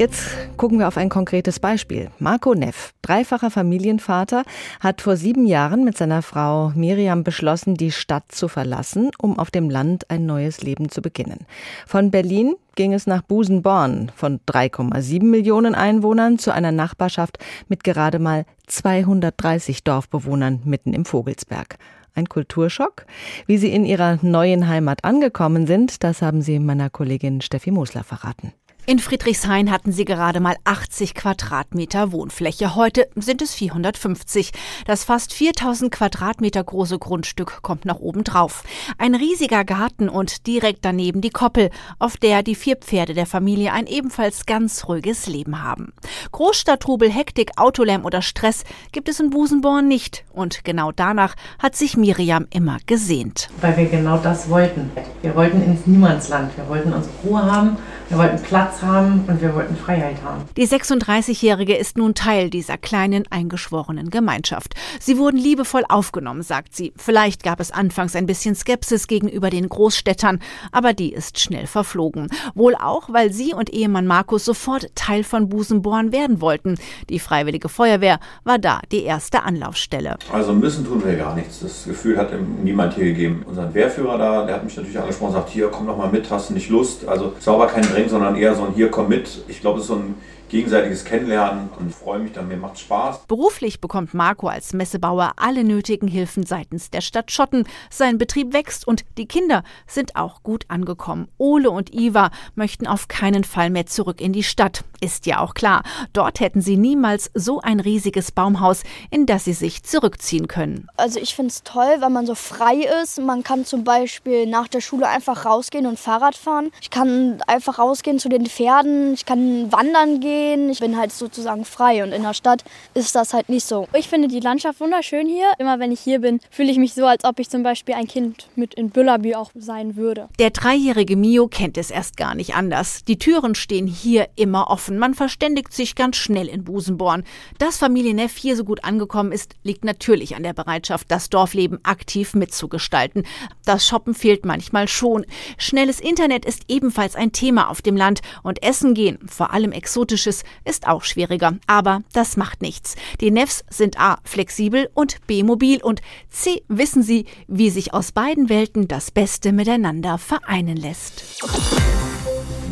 Jetzt 0.00 0.30
gucken 0.56 0.78
wir 0.78 0.88
auf 0.88 0.96
ein 0.96 1.10
konkretes 1.10 1.60
Beispiel. 1.60 2.10
Marco 2.18 2.54
Neff, 2.54 2.94
dreifacher 3.02 3.50
Familienvater, 3.50 4.44
hat 4.80 5.02
vor 5.02 5.18
sieben 5.18 5.44
Jahren 5.44 5.84
mit 5.84 5.98
seiner 5.98 6.22
Frau 6.22 6.72
Miriam 6.74 7.22
beschlossen, 7.22 7.74
die 7.74 7.92
Stadt 7.92 8.32
zu 8.32 8.48
verlassen, 8.48 9.10
um 9.20 9.38
auf 9.38 9.50
dem 9.50 9.68
Land 9.68 10.08
ein 10.08 10.24
neues 10.24 10.62
Leben 10.62 10.88
zu 10.88 11.02
beginnen. 11.02 11.40
Von 11.86 12.10
Berlin 12.10 12.54
ging 12.76 12.94
es 12.94 13.06
nach 13.06 13.20
Busenborn, 13.20 14.10
von 14.16 14.40
3,7 14.48 15.22
Millionen 15.22 15.74
Einwohnern 15.74 16.38
zu 16.38 16.50
einer 16.50 16.72
Nachbarschaft 16.72 17.36
mit 17.68 17.84
gerade 17.84 18.18
mal 18.18 18.46
230 18.68 19.84
Dorfbewohnern 19.84 20.62
mitten 20.64 20.94
im 20.94 21.04
Vogelsberg. 21.04 21.76
Ein 22.14 22.26
Kulturschock? 22.26 23.04
Wie 23.44 23.58
sie 23.58 23.70
in 23.70 23.84
ihrer 23.84 24.18
neuen 24.22 24.66
Heimat 24.66 25.04
angekommen 25.04 25.66
sind, 25.66 26.02
das 26.02 26.22
haben 26.22 26.40
sie 26.40 26.58
meiner 26.58 26.88
Kollegin 26.88 27.42
Steffi 27.42 27.70
Mosler 27.70 28.02
verraten. 28.02 28.54
In 28.86 28.98
Friedrichshain 28.98 29.70
hatten 29.70 29.92
sie 29.92 30.04
gerade 30.04 30.40
mal 30.40 30.56
80 30.64 31.14
Quadratmeter 31.14 32.12
Wohnfläche. 32.12 32.74
Heute 32.74 33.08
sind 33.14 33.42
es 33.42 33.54
450. 33.54 34.52
Das 34.86 35.04
fast 35.04 35.32
4000 35.32 35.92
Quadratmeter 35.92 36.64
große 36.64 36.98
Grundstück 36.98 37.62
kommt 37.62 37.84
noch 37.84 38.00
oben 38.00 38.24
drauf. 38.24 38.64
Ein 38.98 39.14
riesiger 39.14 39.64
Garten 39.64 40.08
und 40.08 40.46
direkt 40.46 40.84
daneben 40.84 41.20
die 41.20 41.30
Koppel, 41.30 41.70
auf 41.98 42.16
der 42.16 42.42
die 42.42 42.54
vier 42.54 42.76
Pferde 42.76 43.14
der 43.14 43.26
Familie 43.26 43.72
ein 43.72 43.86
ebenfalls 43.86 44.46
ganz 44.46 44.88
ruhiges 44.88 45.26
Leben 45.26 45.62
haben. 45.62 45.92
Großstadttrubel, 46.32 47.10
Hektik, 47.10 47.52
Autolärm 47.58 48.04
oder 48.04 48.22
Stress 48.22 48.64
gibt 48.92 49.08
es 49.08 49.20
in 49.20 49.30
Busenborn 49.30 49.86
nicht. 49.86 50.24
Und 50.32 50.64
genau 50.64 50.90
danach 50.90 51.36
hat 51.58 51.76
sich 51.76 51.96
Miriam 51.96 52.46
immer 52.50 52.78
gesehnt. 52.86 53.50
Weil 53.60 53.76
wir 53.76 53.86
genau 53.86 54.16
das 54.16 54.48
wollten. 54.48 54.90
Wir 55.22 55.36
wollten 55.36 55.62
ins 55.62 55.86
Niemandsland. 55.86 56.56
Wir 56.56 56.68
wollten 56.68 56.92
unsere 56.92 57.14
Ruhe 57.24 57.42
haben. 57.42 57.76
Wir 58.10 58.18
wollten 58.18 58.42
Platz 58.42 58.82
haben 58.82 59.24
und 59.28 59.40
wir 59.40 59.54
wollten 59.54 59.76
Freiheit 59.76 60.16
haben. 60.24 60.42
Die 60.56 60.66
36-Jährige 60.66 61.76
ist 61.76 61.96
nun 61.96 62.16
Teil 62.16 62.50
dieser 62.50 62.76
kleinen 62.76 63.22
eingeschworenen 63.30 64.10
Gemeinschaft. 64.10 64.74
Sie 64.98 65.16
wurden 65.16 65.36
liebevoll 65.36 65.84
aufgenommen, 65.88 66.42
sagt 66.42 66.74
sie. 66.74 66.92
Vielleicht 66.96 67.44
gab 67.44 67.60
es 67.60 67.70
anfangs 67.70 68.16
ein 68.16 68.26
bisschen 68.26 68.56
Skepsis 68.56 69.06
gegenüber 69.06 69.48
den 69.48 69.68
Großstädtern, 69.68 70.40
aber 70.72 70.92
die 70.92 71.12
ist 71.12 71.38
schnell 71.38 71.68
verflogen. 71.68 72.26
Wohl 72.56 72.74
auch, 72.74 73.12
weil 73.12 73.32
sie 73.32 73.54
und 73.54 73.70
Ehemann 73.70 74.08
Markus 74.08 74.44
sofort 74.44 74.88
Teil 74.96 75.22
von 75.22 75.48
Busenborn 75.48 76.10
werden 76.10 76.40
wollten. 76.40 76.78
Die 77.10 77.20
Freiwillige 77.20 77.68
Feuerwehr 77.68 78.18
war 78.42 78.58
da 78.58 78.80
die 78.90 79.04
erste 79.04 79.44
Anlaufstelle. 79.44 80.16
Also 80.32 80.52
müssen 80.52 80.84
tun 80.84 81.04
wir 81.04 81.14
gar 81.14 81.36
nichts. 81.36 81.60
Das 81.60 81.84
Gefühl 81.84 82.18
hat 82.18 82.32
niemand 82.64 82.94
hier 82.94 83.04
gegeben. 83.04 83.44
Unser 83.46 83.72
Wehrführer 83.72 84.18
da, 84.18 84.46
der 84.46 84.56
hat 84.56 84.64
mich 84.64 84.76
natürlich 84.76 84.98
angesprochen 84.98 85.28
und 85.28 85.34
sagt, 85.34 85.50
hier, 85.50 85.68
komm 85.68 85.86
doch 85.86 85.96
mal 85.96 86.10
mit, 86.10 86.28
hast 86.28 86.50
du 86.50 86.54
nicht 86.54 86.70
Lust? 86.70 87.06
Also 87.06 87.34
es 87.38 87.46
war 87.46 87.54
aber 87.54 87.68
Drängen, 88.00 88.10
sondern 88.10 88.36
eher 88.36 88.54
so 88.54 88.64
ein 88.64 88.72
Hier, 88.74 88.90
komm 88.90 89.08
mit. 89.08 89.42
Ich 89.48 89.60
glaube, 89.60 89.78
es 89.78 89.84
ist 89.84 89.88
so 89.88 89.96
ein 89.96 90.14
gegenseitiges 90.50 91.04
Kennenlernen 91.04 91.70
und 91.78 91.94
freue 91.94 92.18
mich 92.18 92.32
dann, 92.32 92.48
mir 92.48 92.56
macht 92.56 92.78
Spaß. 92.78 93.26
Beruflich 93.26 93.80
bekommt 93.80 94.14
Marco 94.14 94.48
als 94.48 94.72
Messebauer 94.72 95.32
alle 95.36 95.64
nötigen 95.64 96.08
Hilfen 96.08 96.44
seitens 96.44 96.90
der 96.90 97.00
Stadt 97.00 97.30
Schotten. 97.30 97.66
Sein 97.88 98.18
Betrieb 98.18 98.52
wächst 98.52 98.86
und 98.86 99.04
die 99.16 99.26
Kinder 99.26 99.62
sind 99.86 100.16
auch 100.16 100.42
gut 100.42 100.64
angekommen. 100.68 101.28
Ole 101.38 101.70
und 101.70 101.94
Iva 101.94 102.30
möchten 102.56 102.86
auf 102.86 103.08
keinen 103.08 103.44
Fall 103.44 103.70
mehr 103.70 103.86
zurück 103.86 104.20
in 104.20 104.32
die 104.32 104.42
Stadt. 104.42 104.84
Ist 105.00 105.24
ja 105.26 105.38
auch 105.38 105.54
klar, 105.54 105.82
dort 106.12 106.40
hätten 106.40 106.60
sie 106.60 106.76
niemals 106.76 107.30
so 107.32 107.60
ein 107.60 107.80
riesiges 107.80 108.32
Baumhaus, 108.32 108.82
in 109.10 109.26
das 109.26 109.44
sie 109.44 109.52
sich 109.52 109.84
zurückziehen 109.84 110.48
können. 110.48 110.88
Also 110.96 111.20
ich 111.20 111.34
finde 111.34 111.50
es 111.50 111.62
toll, 111.62 111.96
weil 112.00 112.10
man 112.10 112.26
so 112.26 112.34
frei 112.34 112.86
ist. 113.02 113.20
Man 113.20 113.44
kann 113.44 113.64
zum 113.64 113.84
Beispiel 113.84 114.46
nach 114.46 114.68
der 114.68 114.80
Schule 114.80 115.08
einfach 115.08 115.46
rausgehen 115.46 115.86
und 115.86 115.98
Fahrrad 115.98 116.34
fahren. 116.34 116.70
Ich 116.82 116.90
kann 116.90 117.40
einfach 117.46 117.78
rausgehen 117.78 118.18
zu 118.18 118.28
den 118.28 118.46
Pferden, 118.46 119.14
ich 119.14 119.24
kann 119.24 119.70
wandern 119.72 120.20
gehen, 120.20 120.39
ich 120.70 120.80
bin 120.80 120.96
halt 120.96 121.12
sozusagen 121.12 121.64
frei 121.64 122.02
und 122.02 122.12
in 122.12 122.22
der 122.22 122.34
Stadt 122.34 122.64
ist 122.94 123.14
das 123.14 123.32
halt 123.32 123.48
nicht 123.48 123.66
so. 123.66 123.88
Ich 123.94 124.08
finde 124.08 124.28
die 124.28 124.40
Landschaft 124.40 124.80
wunderschön 124.80 125.26
hier. 125.26 125.52
Immer 125.58 125.78
wenn 125.78 125.92
ich 125.92 126.00
hier 126.00 126.20
bin, 126.20 126.40
fühle 126.50 126.70
ich 126.70 126.78
mich 126.78 126.94
so, 126.94 127.06
als 127.06 127.24
ob 127.24 127.38
ich 127.38 127.48
zum 127.48 127.62
Beispiel 127.62 127.94
ein 127.94 128.06
Kind 128.06 128.48
mit 128.56 128.74
in 128.74 128.90
Büllaby 128.90 129.34
auch 129.34 129.50
sein 129.54 129.96
würde. 129.96 130.28
Der 130.38 130.50
dreijährige 130.50 131.16
Mio 131.16 131.48
kennt 131.48 131.76
es 131.76 131.90
erst 131.90 132.16
gar 132.16 132.34
nicht 132.34 132.54
anders. 132.54 133.04
Die 133.04 133.18
Türen 133.18 133.54
stehen 133.54 133.86
hier 133.86 134.28
immer 134.36 134.68
offen. 134.68 134.98
Man 134.98 135.14
verständigt 135.14 135.72
sich 135.72 135.94
ganz 135.94 136.16
schnell 136.16 136.48
in 136.48 136.64
Busenborn. 136.64 137.24
Dass 137.58 137.78
Familie 137.78 138.14
Neff 138.14 138.36
hier 138.36 138.56
so 138.56 138.64
gut 138.64 138.84
angekommen 138.84 139.32
ist, 139.32 139.54
liegt 139.62 139.84
natürlich 139.84 140.36
an 140.36 140.42
der 140.42 140.54
Bereitschaft, 140.54 141.10
das 141.10 141.30
Dorfleben 141.30 141.78
aktiv 141.82 142.34
mitzugestalten. 142.34 143.24
Das 143.64 143.86
Shoppen 143.86 144.14
fehlt 144.14 144.44
manchmal 144.44 144.88
schon. 144.88 145.26
Schnelles 145.58 146.00
Internet 146.00 146.44
ist 146.44 146.64
ebenfalls 146.68 147.16
ein 147.16 147.32
Thema 147.32 147.68
auf 147.68 147.82
dem 147.82 147.96
Land 147.96 148.20
und 148.42 148.62
Essen 148.62 148.94
gehen, 148.94 149.18
vor 149.26 149.52
allem 149.52 149.72
Exotisches, 149.72 150.29
ist 150.64 150.86
auch 150.86 151.02
schwieriger. 151.04 151.58
Aber 151.66 152.02
das 152.12 152.36
macht 152.36 152.62
nichts. 152.62 152.96
Die 153.20 153.30
Neffs 153.30 153.64
sind 153.70 154.00
A 154.00 154.18
flexibel 154.24 154.90
und 154.94 155.26
B 155.26 155.42
mobil 155.42 155.82
und 155.82 156.00
C 156.28 156.62
wissen 156.68 157.02
sie, 157.02 157.26
wie 157.46 157.70
sich 157.70 157.92
aus 157.94 158.12
beiden 158.12 158.48
Welten 158.48 158.88
das 158.88 159.10
Beste 159.10 159.52
miteinander 159.52 160.18
vereinen 160.18 160.76
lässt. 160.76 161.24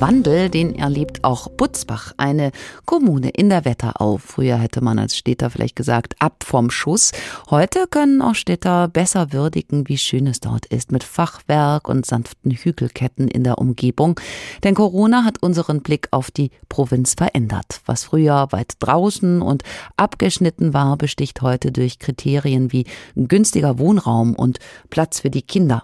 Wandel, 0.01 0.49
den 0.49 0.77
erlebt 0.77 1.25
auch 1.25 1.49
Butzbach, 1.49 2.13
eine 2.19 2.53
Kommune 2.85 3.31
in 3.31 3.49
der 3.49 3.65
Wetterau. 3.65 4.19
Früher 4.19 4.57
hätte 4.57 4.81
man 4.81 4.97
als 4.97 5.17
Städter 5.17 5.51
vielleicht 5.51 5.75
gesagt, 5.75 6.15
ab 6.21 6.45
vom 6.45 6.71
Schuss. 6.71 7.11
Heute 7.51 7.87
können 7.91 8.23
auch 8.23 8.37
Städter 8.37 8.87
besser 8.87 9.33
würdigen, 9.33 9.89
wie 9.89 9.99
schön 9.99 10.29
es 10.29 10.39
dort 10.39 10.67
ist, 10.67 10.93
mit 10.93 11.03
Fachwerk 11.03 11.89
und 11.89 12.07
sanften 12.07 12.53
Hügelketten 12.53 13.27
in 13.27 13.43
der 13.43 13.59
Umgebung. 13.59 14.21
Denn 14.63 14.77
Corona 14.77 15.25
hat 15.25 15.43
unseren 15.43 15.83
Blick 15.83 16.07
auf 16.13 16.31
die 16.31 16.53
Provinz 16.69 17.15
verändert. 17.15 17.81
Was 17.85 18.05
früher 18.05 18.47
weit 18.53 18.75
draußen 18.79 19.43
und 19.43 19.65
abgeschnitten 19.97 20.75
war, 20.75 20.97
besticht 20.97 21.43
heute 21.43 21.73
durch 21.73 21.99
Kriterien 21.99 22.73
wie 22.73 22.85
günstiger 23.17 23.81
Wohnraum 23.81 24.37
und 24.37 24.61
Platz 24.91 25.19
für 25.19 25.31
die 25.31 25.43
Kinder. 25.43 25.83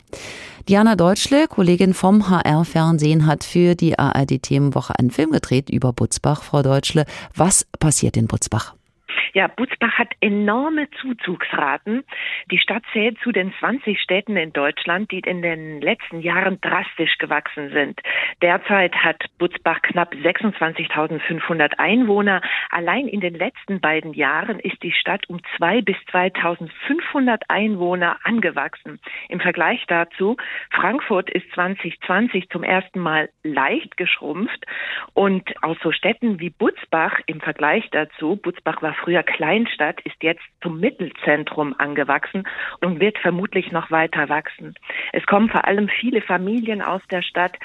Diana 0.66 0.97
Deutschle, 0.97 1.47
Kollegin 1.47 1.92
vom 1.92 2.30
HR-Fernsehen, 2.30 3.26
hat 3.26 3.44
für 3.44 3.75
die 3.75 3.99
ARD-Themenwoche 3.99 4.99
einen 4.99 5.11
Film 5.11 5.33
gedreht 5.33 5.68
über 5.68 5.92
Butzbach. 5.92 6.42
Frau 6.42 6.62
Deutschle, 6.62 7.04
was 7.35 7.66
passiert 7.80 8.16
in 8.16 8.28
Butzbach? 8.28 8.75
Ja, 9.33 9.49
Butzbach 9.49 9.99
hat 9.99 10.12
enorme 10.21 10.88
Zuzugsraten. 11.00 12.04
Die 12.50 12.59
Stadt 12.59 12.83
zählt 12.93 13.19
zu 13.21 13.33
den 13.33 13.52
20 13.59 14.00
Städten 14.00 14.37
in 14.37 14.52
Deutschland, 14.52 15.11
die 15.11 15.21
in 15.21 15.43
den 15.43 15.81
letzten 15.81 16.21
Jahren 16.21 16.61
drastisch 16.61 17.19
gewachsen 17.19 17.71
sind. 17.71 18.00
Derzeit 18.43 18.95
hat 18.97 19.25
Butzbach 19.38 19.83
knapp 19.83 20.14
26.500 20.14 21.78
Einwohner. 21.78 22.40
Allein 22.71 23.09
in 23.09 23.21
den 23.21 23.35
letzten 23.35 23.81
beiden 23.81 24.12
Jahren 24.14 24.59
ist 24.61 24.83
die 24.83 24.93
Stadt 24.93 25.28
um 25.28 25.40
zwei 25.57 25.81
bis 25.81 25.97
2.500 26.12 27.43
Einwohner 27.49 28.19
angewachsen. 28.25 29.00
Im 29.28 29.40
Vergleich 29.40 29.85
dazu, 29.87 30.37
Frankfurt 30.71 31.31
ist 31.31 31.50
2020 31.52 32.50
zum 32.50 32.62
ersten 32.62 33.00
Mal 33.00 33.28
leicht 33.43 33.97
geschrumpft 33.97 34.64
und 35.14 35.62
aus 35.62 35.76
so 35.83 35.93
Städten 35.93 36.40
wie 36.40 36.50
Butzbach 36.50 37.21
im 37.26 37.40
Vergleich 37.40 37.88
dazu, 37.90 38.37
Butzbach 38.37 38.83
war 38.83 38.95
früher 38.95 39.13
Kleinstadt, 39.23 40.00
ist 40.02 40.16
jetzt 40.23 40.42
zum 40.62 40.80
Mittelzentrum 40.80 41.75
angewachsen 41.78 42.44
und 42.80 43.00
wird 43.00 43.18
vermutlich 43.18 43.73
noch 43.73 43.90
weiter 43.90 44.28
wachsen. 44.28 44.75
Es 45.12 45.25
kommen 45.26 45.49
vor 45.49 45.66
allem 45.66 45.88
viele 45.88 46.21
Familien 46.23 46.83
aus 46.83 47.02
der 47.11 47.23
Stadt 47.23 47.56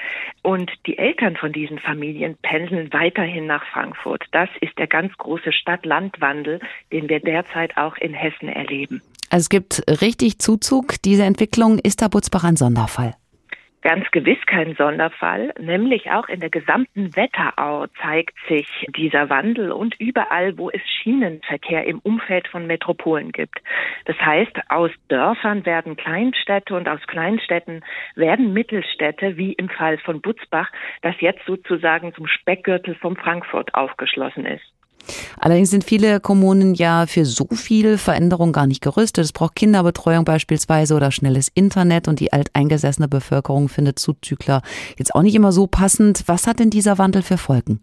und 0.42 0.70
die 0.86 0.98
Eltern 0.98 1.36
von 1.36 1.52
diesen 1.52 1.78
Familien 1.78 2.36
pendeln 2.42 2.92
weiterhin 2.92 3.46
nach 3.46 3.64
Frankfurt. 3.66 4.24
Das 4.32 4.48
ist 4.60 4.78
der 4.78 4.86
ganz 4.86 5.16
große 5.16 5.52
Stadt-Land-Wandel, 5.52 6.60
den 6.92 7.08
wir 7.08 7.20
derzeit 7.20 7.76
auch 7.76 7.96
in 7.96 8.14
Hessen 8.14 8.48
erleben. 8.48 9.02
Also 9.30 9.44
es 9.44 9.48
gibt 9.48 9.84
richtig 10.00 10.38
Zuzug. 10.38 11.00
Diese 11.04 11.22
Entwicklung 11.22 11.78
ist 11.78 12.00
der 12.00 12.08
Butzbach 12.08 12.44
ein 12.44 12.56
Sonderfall. 12.56 13.14
Ganz 13.82 14.10
gewiss 14.10 14.38
kein 14.44 14.74
Sonderfall, 14.74 15.54
nämlich 15.58 16.10
auch 16.10 16.28
in 16.28 16.40
der 16.40 16.50
gesamten 16.50 17.16
Wetterau 17.16 17.86
zeigt 18.02 18.36
sich 18.46 18.68
dieser 18.94 19.30
Wandel 19.30 19.72
und 19.72 19.98
überall, 19.98 20.58
wo 20.58 20.68
es 20.68 20.82
Schienenverkehr 20.86 21.86
im 21.86 21.98
Umfeld 22.00 22.46
von 22.48 22.66
Metropolen 22.66 23.32
gibt. 23.32 23.58
Das 24.04 24.18
heißt, 24.18 24.52
aus 24.68 24.90
Dörfern 25.08 25.64
werden 25.64 25.96
Kleinstädte 25.96 26.74
und 26.74 26.90
aus 26.90 27.00
Kleinstädten 27.06 27.82
werden 28.16 28.52
Mittelstädte, 28.52 29.38
wie 29.38 29.54
im 29.54 29.70
Fall 29.70 29.96
von 29.96 30.20
Butzbach, 30.20 30.70
das 31.00 31.14
jetzt 31.20 31.46
sozusagen 31.46 32.12
zum 32.12 32.26
Speckgürtel 32.26 32.94
von 32.96 33.16
Frankfurt 33.16 33.74
aufgeschlossen 33.74 34.44
ist. 34.44 34.70
Allerdings 35.38 35.70
sind 35.70 35.84
viele 35.84 36.20
Kommunen 36.20 36.74
ja 36.74 37.06
für 37.06 37.24
so 37.24 37.46
viel 37.52 37.98
Veränderung 37.98 38.52
gar 38.52 38.66
nicht 38.66 38.82
gerüstet. 38.82 39.24
Es 39.24 39.32
braucht 39.32 39.56
Kinderbetreuung 39.56 40.24
beispielsweise 40.24 40.94
oder 40.94 41.10
schnelles 41.10 41.48
Internet 41.54 42.08
und 42.08 42.20
die 42.20 42.32
alteingesessene 42.32 43.08
Bevölkerung 43.08 43.68
findet 43.68 43.98
Zuzügler 43.98 44.62
jetzt 44.98 45.14
auch 45.14 45.22
nicht 45.22 45.34
immer 45.34 45.52
so 45.52 45.66
passend. 45.66 46.24
Was 46.26 46.46
hat 46.46 46.58
denn 46.58 46.70
dieser 46.70 46.98
Wandel 46.98 47.22
für 47.22 47.38
Folgen? 47.38 47.80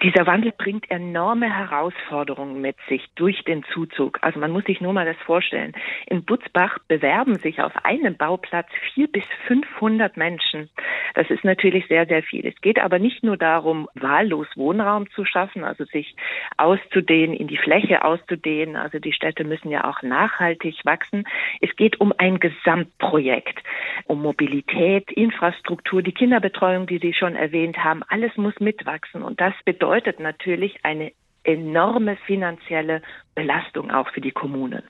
Dieser 0.00 0.28
Wandel 0.28 0.52
bringt 0.56 0.88
enorme 0.92 1.52
Herausforderungen 1.52 2.60
mit 2.60 2.76
sich 2.88 3.04
durch 3.16 3.42
den 3.42 3.64
Zuzug. 3.64 4.18
Also 4.22 4.38
man 4.38 4.52
muss 4.52 4.62
sich 4.64 4.80
nur 4.80 4.92
mal 4.92 5.04
das 5.04 5.16
vorstellen. 5.26 5.72
In 6.06 6.24
Butzbach 6.24 6.78
bewerben 6.86 7.34
sich 7.34 7.60
auf 7.60 7.72
einem 7.84 8.16
Bauplatz 8.16 8.68
vier 8.94 9.08
bis 9.08 9.24
500 9.48 10.16
Menschen. 10.16 10.70
Das 11.14 11.28
ist 11.30 11.42
natürlich 11.42 11.88
sehr, 11.88 12.06
sehr 12.06 12.22
viel. 12.22 12.46
Es 12.46 12.60
geht 12.60 12.78
aber 12.78 13.00
nicht 13.00 13.24
nur 13.24 13.36
darum, 13.36 13.88
wahllos 13.94 14.46
Wohnraum 14.54 15.10
zu 15.10 15.24
schaffen, 15.24 15.64
also 15.64 15.84
sich 15.84 16.14
auszudehnen, 16.58 17.34
in 17.34 17.48
die 17.48 17.56
Fläche 17.56 18.04
auszudehnen. 18.04 18.76
Also 18.76 19.00
die 19.00 19.12
Städte 19.12 19.42
müssen 19.42 19.68
ja 19.68 19.82
auch 19.82 20.02
nachhaltig 20.02 20.76
wachsen. 20.84 21.24
Es 21.60 21.74
geht 21.74 22.00
um 22.00 22.14
ein 22.16 22.38
Gesamtprojekt, 22.38 23.60
um 24.04 24.22
Mobilität, 24.22 25.10
Infrastruktur, 25.10 26.02
die 26.02 26.12
Kinderbetreuung, 26.12 26.86
die 26.86 26.98
Sie 26.98 27.14
schon 27.14 27.34
erwähnt 27.34 27.82
haben. 27.82 28.04
Alles 28.08 28.36
muss 28.36 28.60
mitwachsen. 28.60 29.24
Und 29.24 29.40
das 29.40 29.54
bedeutet, 29.64 29.87
bedeutet 29.88 30.20
natürlich 30.20 30.76
eine 30.82 31.12
enorme 31.44 32.18
finanzielle 32.26 33.00
Belastung 33.34 33.90
auch 33.90 34.06
für 34.10 34.20
die 34.20 34.32
Kommunen. 34.32 34.82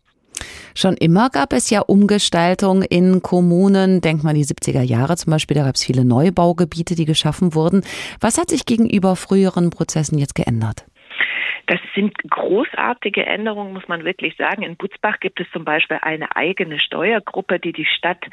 Schon 0.75 0.97
immer 0.97 1.31
gab 1.31 1.53
es 1.53 1.71
ja 1.71 1.81
Umgestaltung 1.81 2.83
in 2.83 3.23
Kommunen. 3.23 4.01
Denkt 4.01 4.25
man 4.25 4.35
die 4.35 4.45
70er 4.45 4.83
Jahre 4.83 5.17
zum 5.17 5.31
Beispiel, 5.31 5.57
da 5.57 5.65
gab 5.65 5.77
es 5.77 5.85
viele 5.85 6.05
Neubaugebiete, 6.05 6.97
die 6.97 7.05
geschaffen 7.05 7.55
wurden. 7.55 7.83
Was 8.21 8.39
hat 8.39 8.49
sich 8.49 8.67
gegenüber 8.67 9.15
früheren 9.15 9.71
Prozessen 9.71 10.19
jetzt 10.19 10.35
geändert? 10.35 10.85
Das 11.69 11.81
sind 11.95 12.17
großartige 12.31 13.27
Änderungen, 13.27 13.75
muss 13.75 13.87
man 13.89 14.03
wirklich 14.03 14.35
sagen. 14.37 14.63
In 14.63 14.77
Butzbach 14.77 15.21
gibt 15.21 15.39
es 15.39 15.47
zum 15.53 15.65
Beispiel 15.65 15.99
eine 16.01 16.35
eigene 16.35 16.81
Steuergruppe, 16.81 17.61
die 17.61 17.75
die 17.75 17.85
Stadt 17.85 18.25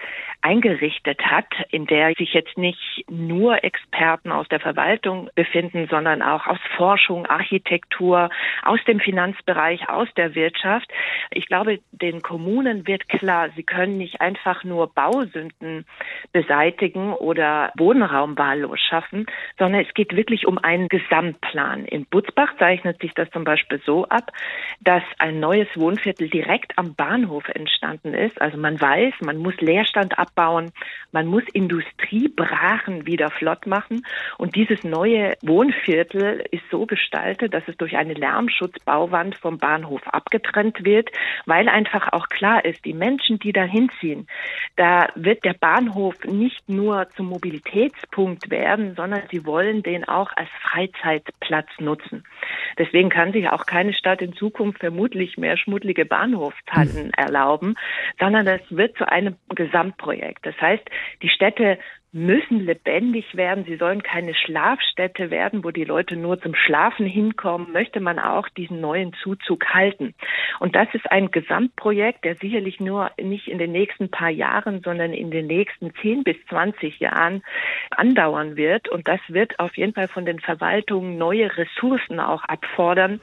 eingerichtet 0.45 1.19
hat, 1.25 1.47
in 1.71 1.88
der 1.88 2.13
sich 2.13 2.34
jetzt 2.34 2.55
nicht 2.55 3.03
nur 3.10 3.63
Experten 3.63 4.31
aus 4.31 4.47
der 4.47 4.60
Verwaltung 4.60 5.31
befinden, 5.34 5.88
sondern 5.89 6.21
auch 6.21 6.45
aus 6.45 6.60
Forschung, 6.77 7.25
Architektur, 7.25 8.29
aus 8.62 8.79
dem 8.88 8.99
Finanzbereich, 8.99 9.89
aus 9.89 10.08
der 10.15 10.36
Wirtschaft. 10.36 10.88
Ich 11.31 11.47
glaube, 11.47 11.79
den 11.91 12.21
Kommunen 12.21 12.86
wird 12.86 13.10
klar, 13.10 13.49
sie 13.55 13.63
können 13.63 13.97
nicht 13.97 14.21
einfach 14.21 14.63
nur 14.63 14.93
Bausünden 14.93 15.86
beseitigen 16.31 17.13
oder 17.13 17.71
Wohnraum 17.75 18.38
wahllos 18.38 18.79
schaffen, 18.79 19.25
sondern 19.58 19.81
es 19.81 19.93
geht 19.95 20.15
wirklich 20.15 20.45
um 20.45 20.60
einen 20.60 20.89
Gesamtplan. 20.89 21.86
In 21.86 22.05
Butzbach 22.05 22.55
zeichnet 22.60 23.01
sich 23.01 23.15
das 23.15 23.31
zum 23.31 23.45
Beispiel 23.45 23.81
so 23.84 24.05
ab, 24.10 24.31
dass 24.81 25.01
ein 25.17 25.39
neues 25.39 25.69
Wohnviertel 25.73 26.29
direkt 26.29 26.77
am 26.77 26.93
Bahnhof 26.93 27.49
entstanden 27.49 28.13
ist. 28.13 28.39
Also 28.39 28.60
man 28.60 28.79
weiß, 28.79 29.15
man 29.21 29.38
muss 29.38 29.55
Leerstand 29.60 30.19
abbauen, 30.36 30.71
man 31.12 31.28
muss 31.28 31.43
Industriebrachen 31.54 33.06
wieder 33.06 33.32
flott 33.32 33.65
machen. 33.67 34.06
Und 34.38 34.56
dieses 34.56 34.84
neue 34.84 35.36
Wohnviertel 35.41 36.43
ist 36.52 36.63
so 36.69 36.86
gestaltet, 36.86 37.54
dass 37.54 37.63
es 37.67 37.78
durch 37.78 37.95
eine 37.95 38.13
Lärmschutzbauwand 38.13 39.38
vom 39.38 39.58
Bahnhof 39.58 40.02
abgetrennt 40.08 40.84
wird, 40.84 41.10
weil 41.45 41.69
einfach 41.69 42.12
auch 42.12 42.28
klar 42.28 42.65
ist, 42.65 42.84
die 42.86 42.93
Menschen, 42.93 43.39
die 43.39 43.54
da 43.54 43.63
hinziehen, 43.63 44.28
da 44.76 45.08
wird 45.15 45.45
der 45.45 45.54
Bahnhof 45.54 46.15
nicht 46.26 46.67
nur 46.67 47.08
zum 47.15 47.28
Mobilitätspunkt 47.28 48.50
werden, 48.50 48.95
sondern 48.95 49.24
sie 49.32 49.45
wollen 49.45 49.84
den 49.84 50.06
auch 50.06 50.32
als 50.36 50.50
Freizeitplatz 50.62 51.69
nutzen. 51.80 52.24
Deswegen 52.78 53.10
kann 53.10 53.34
sich 53.34 53.49
auch 53.49 53.65
keine 53.65 53.93
Stadt 53.93 54.21
in 54.21 54.34
Zukunft 54.34 54.80
vermutlich 54.80 55.38
mehr 55.38 55.58
schmuddlige 55.58 56.06
Bahnhofshallen 56.06 57.12
erlauben, 57.13 57.75
sondern 58.19 58.45
das 58.45 58.62
wird 58.69 58.97
zu 58.97 59.08
einem 59.08 59.36
Gesamtprojekt. 59.49 60.45
Das 60.45 60.60
heißt, 60.60 60.84
die 61.21 61.30
Städte 61.30 61.78
müssen 62.15 62.62
lebendig 62.62 63.36
werden. 63.36 63.65
Sie 63.65 63.75
sollen 63.75 64.01
keine 64.01 64.34
Schlafstätte 64.34 65.32
werden, 65.32 65.65
wo 65.65 65.71
die 65.71 65.84
Leute 65.84 66.15
nur 66.15 66.39
zum 66.39 66.56
Schlafen 66.56 67.06
hinkommen. 67.06 67.73
Möchte 67.73 67.99
man 67.99 68.19
auch 68.19 68.47
diesen 68.47 68.80
neuen 68.80 69.12
Zuzug 69.21 69.65
halten. 69.73 70.15
Und 70.62 70.78
das 70.78 70.88
ist 70.93 71.12
ein 71.12 71.30
Gesamtprojekt, 71.30 72.23
der 72.23 72.36
sicherlich 72.36 72.80
nur 72.80 73.12
nicht 73.21 73.49
in 73.49 73.58
den 73.58 73.73
nächsten 73.73 74.10
paar 74.10 74.30
Jahren, 74.30 74.82
sondern 74.82 75.12
in 75.12 75.30
den 75.30 75.47
nächsten 75.47 75.93
10 76.01 76.23
bis 76.23 76.38
20 76.47 77.01
Jahren 77.01 77.43
andauern 77.91 78.56
wird. 78.56 78.88
Und 78.88 79.10
das 79.10 79.19
wird 79.28 79.60
auf 79.60 79.75
jeden 79.75 79.93
Fall 79.93 80.08
von 80.08 80.25
den 80.25 80.39
Verwaltungen 80.39 81.17
neue 81.17 81.58
Ressourcen 81.58 82.21
auch 82.21 82.45
abfordern. 82.45 83.19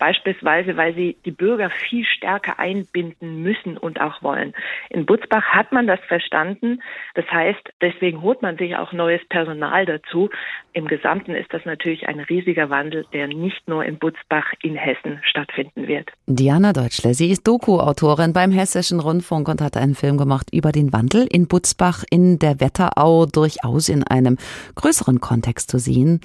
Beispielsweise, 0.00 0.76
weil 0.76 0.92
sie 0.94 1.16
die 1.24 1.30
Bürger 1.30 1.70
viel 1.70 2.04
stärker 2.04 2.58
einbinden 2.58 3.44
müssen 3.44 3.78
und 3.78 4.00
auch 4.00 4.24
wollen. 4.24 4.54
In 4.90 5.06
Butzbach 5.06 5.44
hat 5.44 5.70
man 5.70 5.86
das 5.86 6.00
verstanden. 6.08 6.82
Das 7.14 7.30
heißt, 7.30 7.72
deswegen 7.80 8.23
holt 8.24 8.42
man 8.42 8.56
sich 8.56 8.74
auch 8.74 8.92
neues 8.92 9.20
Personal 9.28 9.86
dazu. 9.86 10.30
Im 10.72 10.88
Gesamten 10.88 11.36
ist 11.36 11.52
das 11.52 11.64
natürlich 11.64 12.08
ein 12.08 12.18
riesiger 12.18 12.70
Wandel, 12.70 13.06
der 13.12 13.28
nicht 13.28 13.68
nur 13.68 13.84
in 13.84 13.98
Butzbach 13.98 14.52
in 14.62 14.74
Hessen 14.74 15.20
stattfinden 15.22 15.86
wird. 15.86 16.10
Diana 16.26 16.72
Deutschle, 16.72 17.14
sie 17.14 17.30
ist 17.30 17.46
Doku-Autorin 17.46 18.32
beim 18.32 18.50
Hessischen 18.50 18.98
Rundfunk 18.98 19.48
und 19.48 19.60
hat 19.60 19.76
einen 19.76 19.94
Film 19.94 20.18
gemacht 20.18 20.48
über 20.52 20.72
den 20.72 20.92
Wandel 20.92 21.28
in 21.30 21.46
Butzbach 21.46 22.02
in 22.10 22.40
der 22.40 22.60
Wetterau, 22.60 23.26
durchaus 23.26 23.88
in 23.88 24.02
einem 24.02 24.38
größeren 24.74 25.20
Kontext 25.20 25.70
zu 25.70 25.78
sehen. 25.78 26.20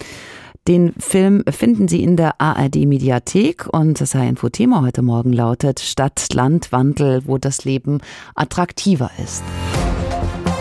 Den 0.67 0.93
Film 0.99 1.43
finden 1.49 1.87
Sie 1.87 2.03
in 2.03 2.15
der 2.15 2.39
ARD 2.39 2.85
Mediathek 2.85 3.67
und 3.71 3.99
das 3.99 4.13
Info-Thema 4.13 4.81
heute 4.81 5.01
Morgen 5.01 5.33
lautet 5.33 5.79
Stadt, 5.79 6.27
Land, 6.33 6.71
Wandel, 6.71 7.21
wo 7.25 7.37
das 7.37 7.65
Leben 7.65 8.01
attraktiver 8.35 9.09
ist. 9.17 9.43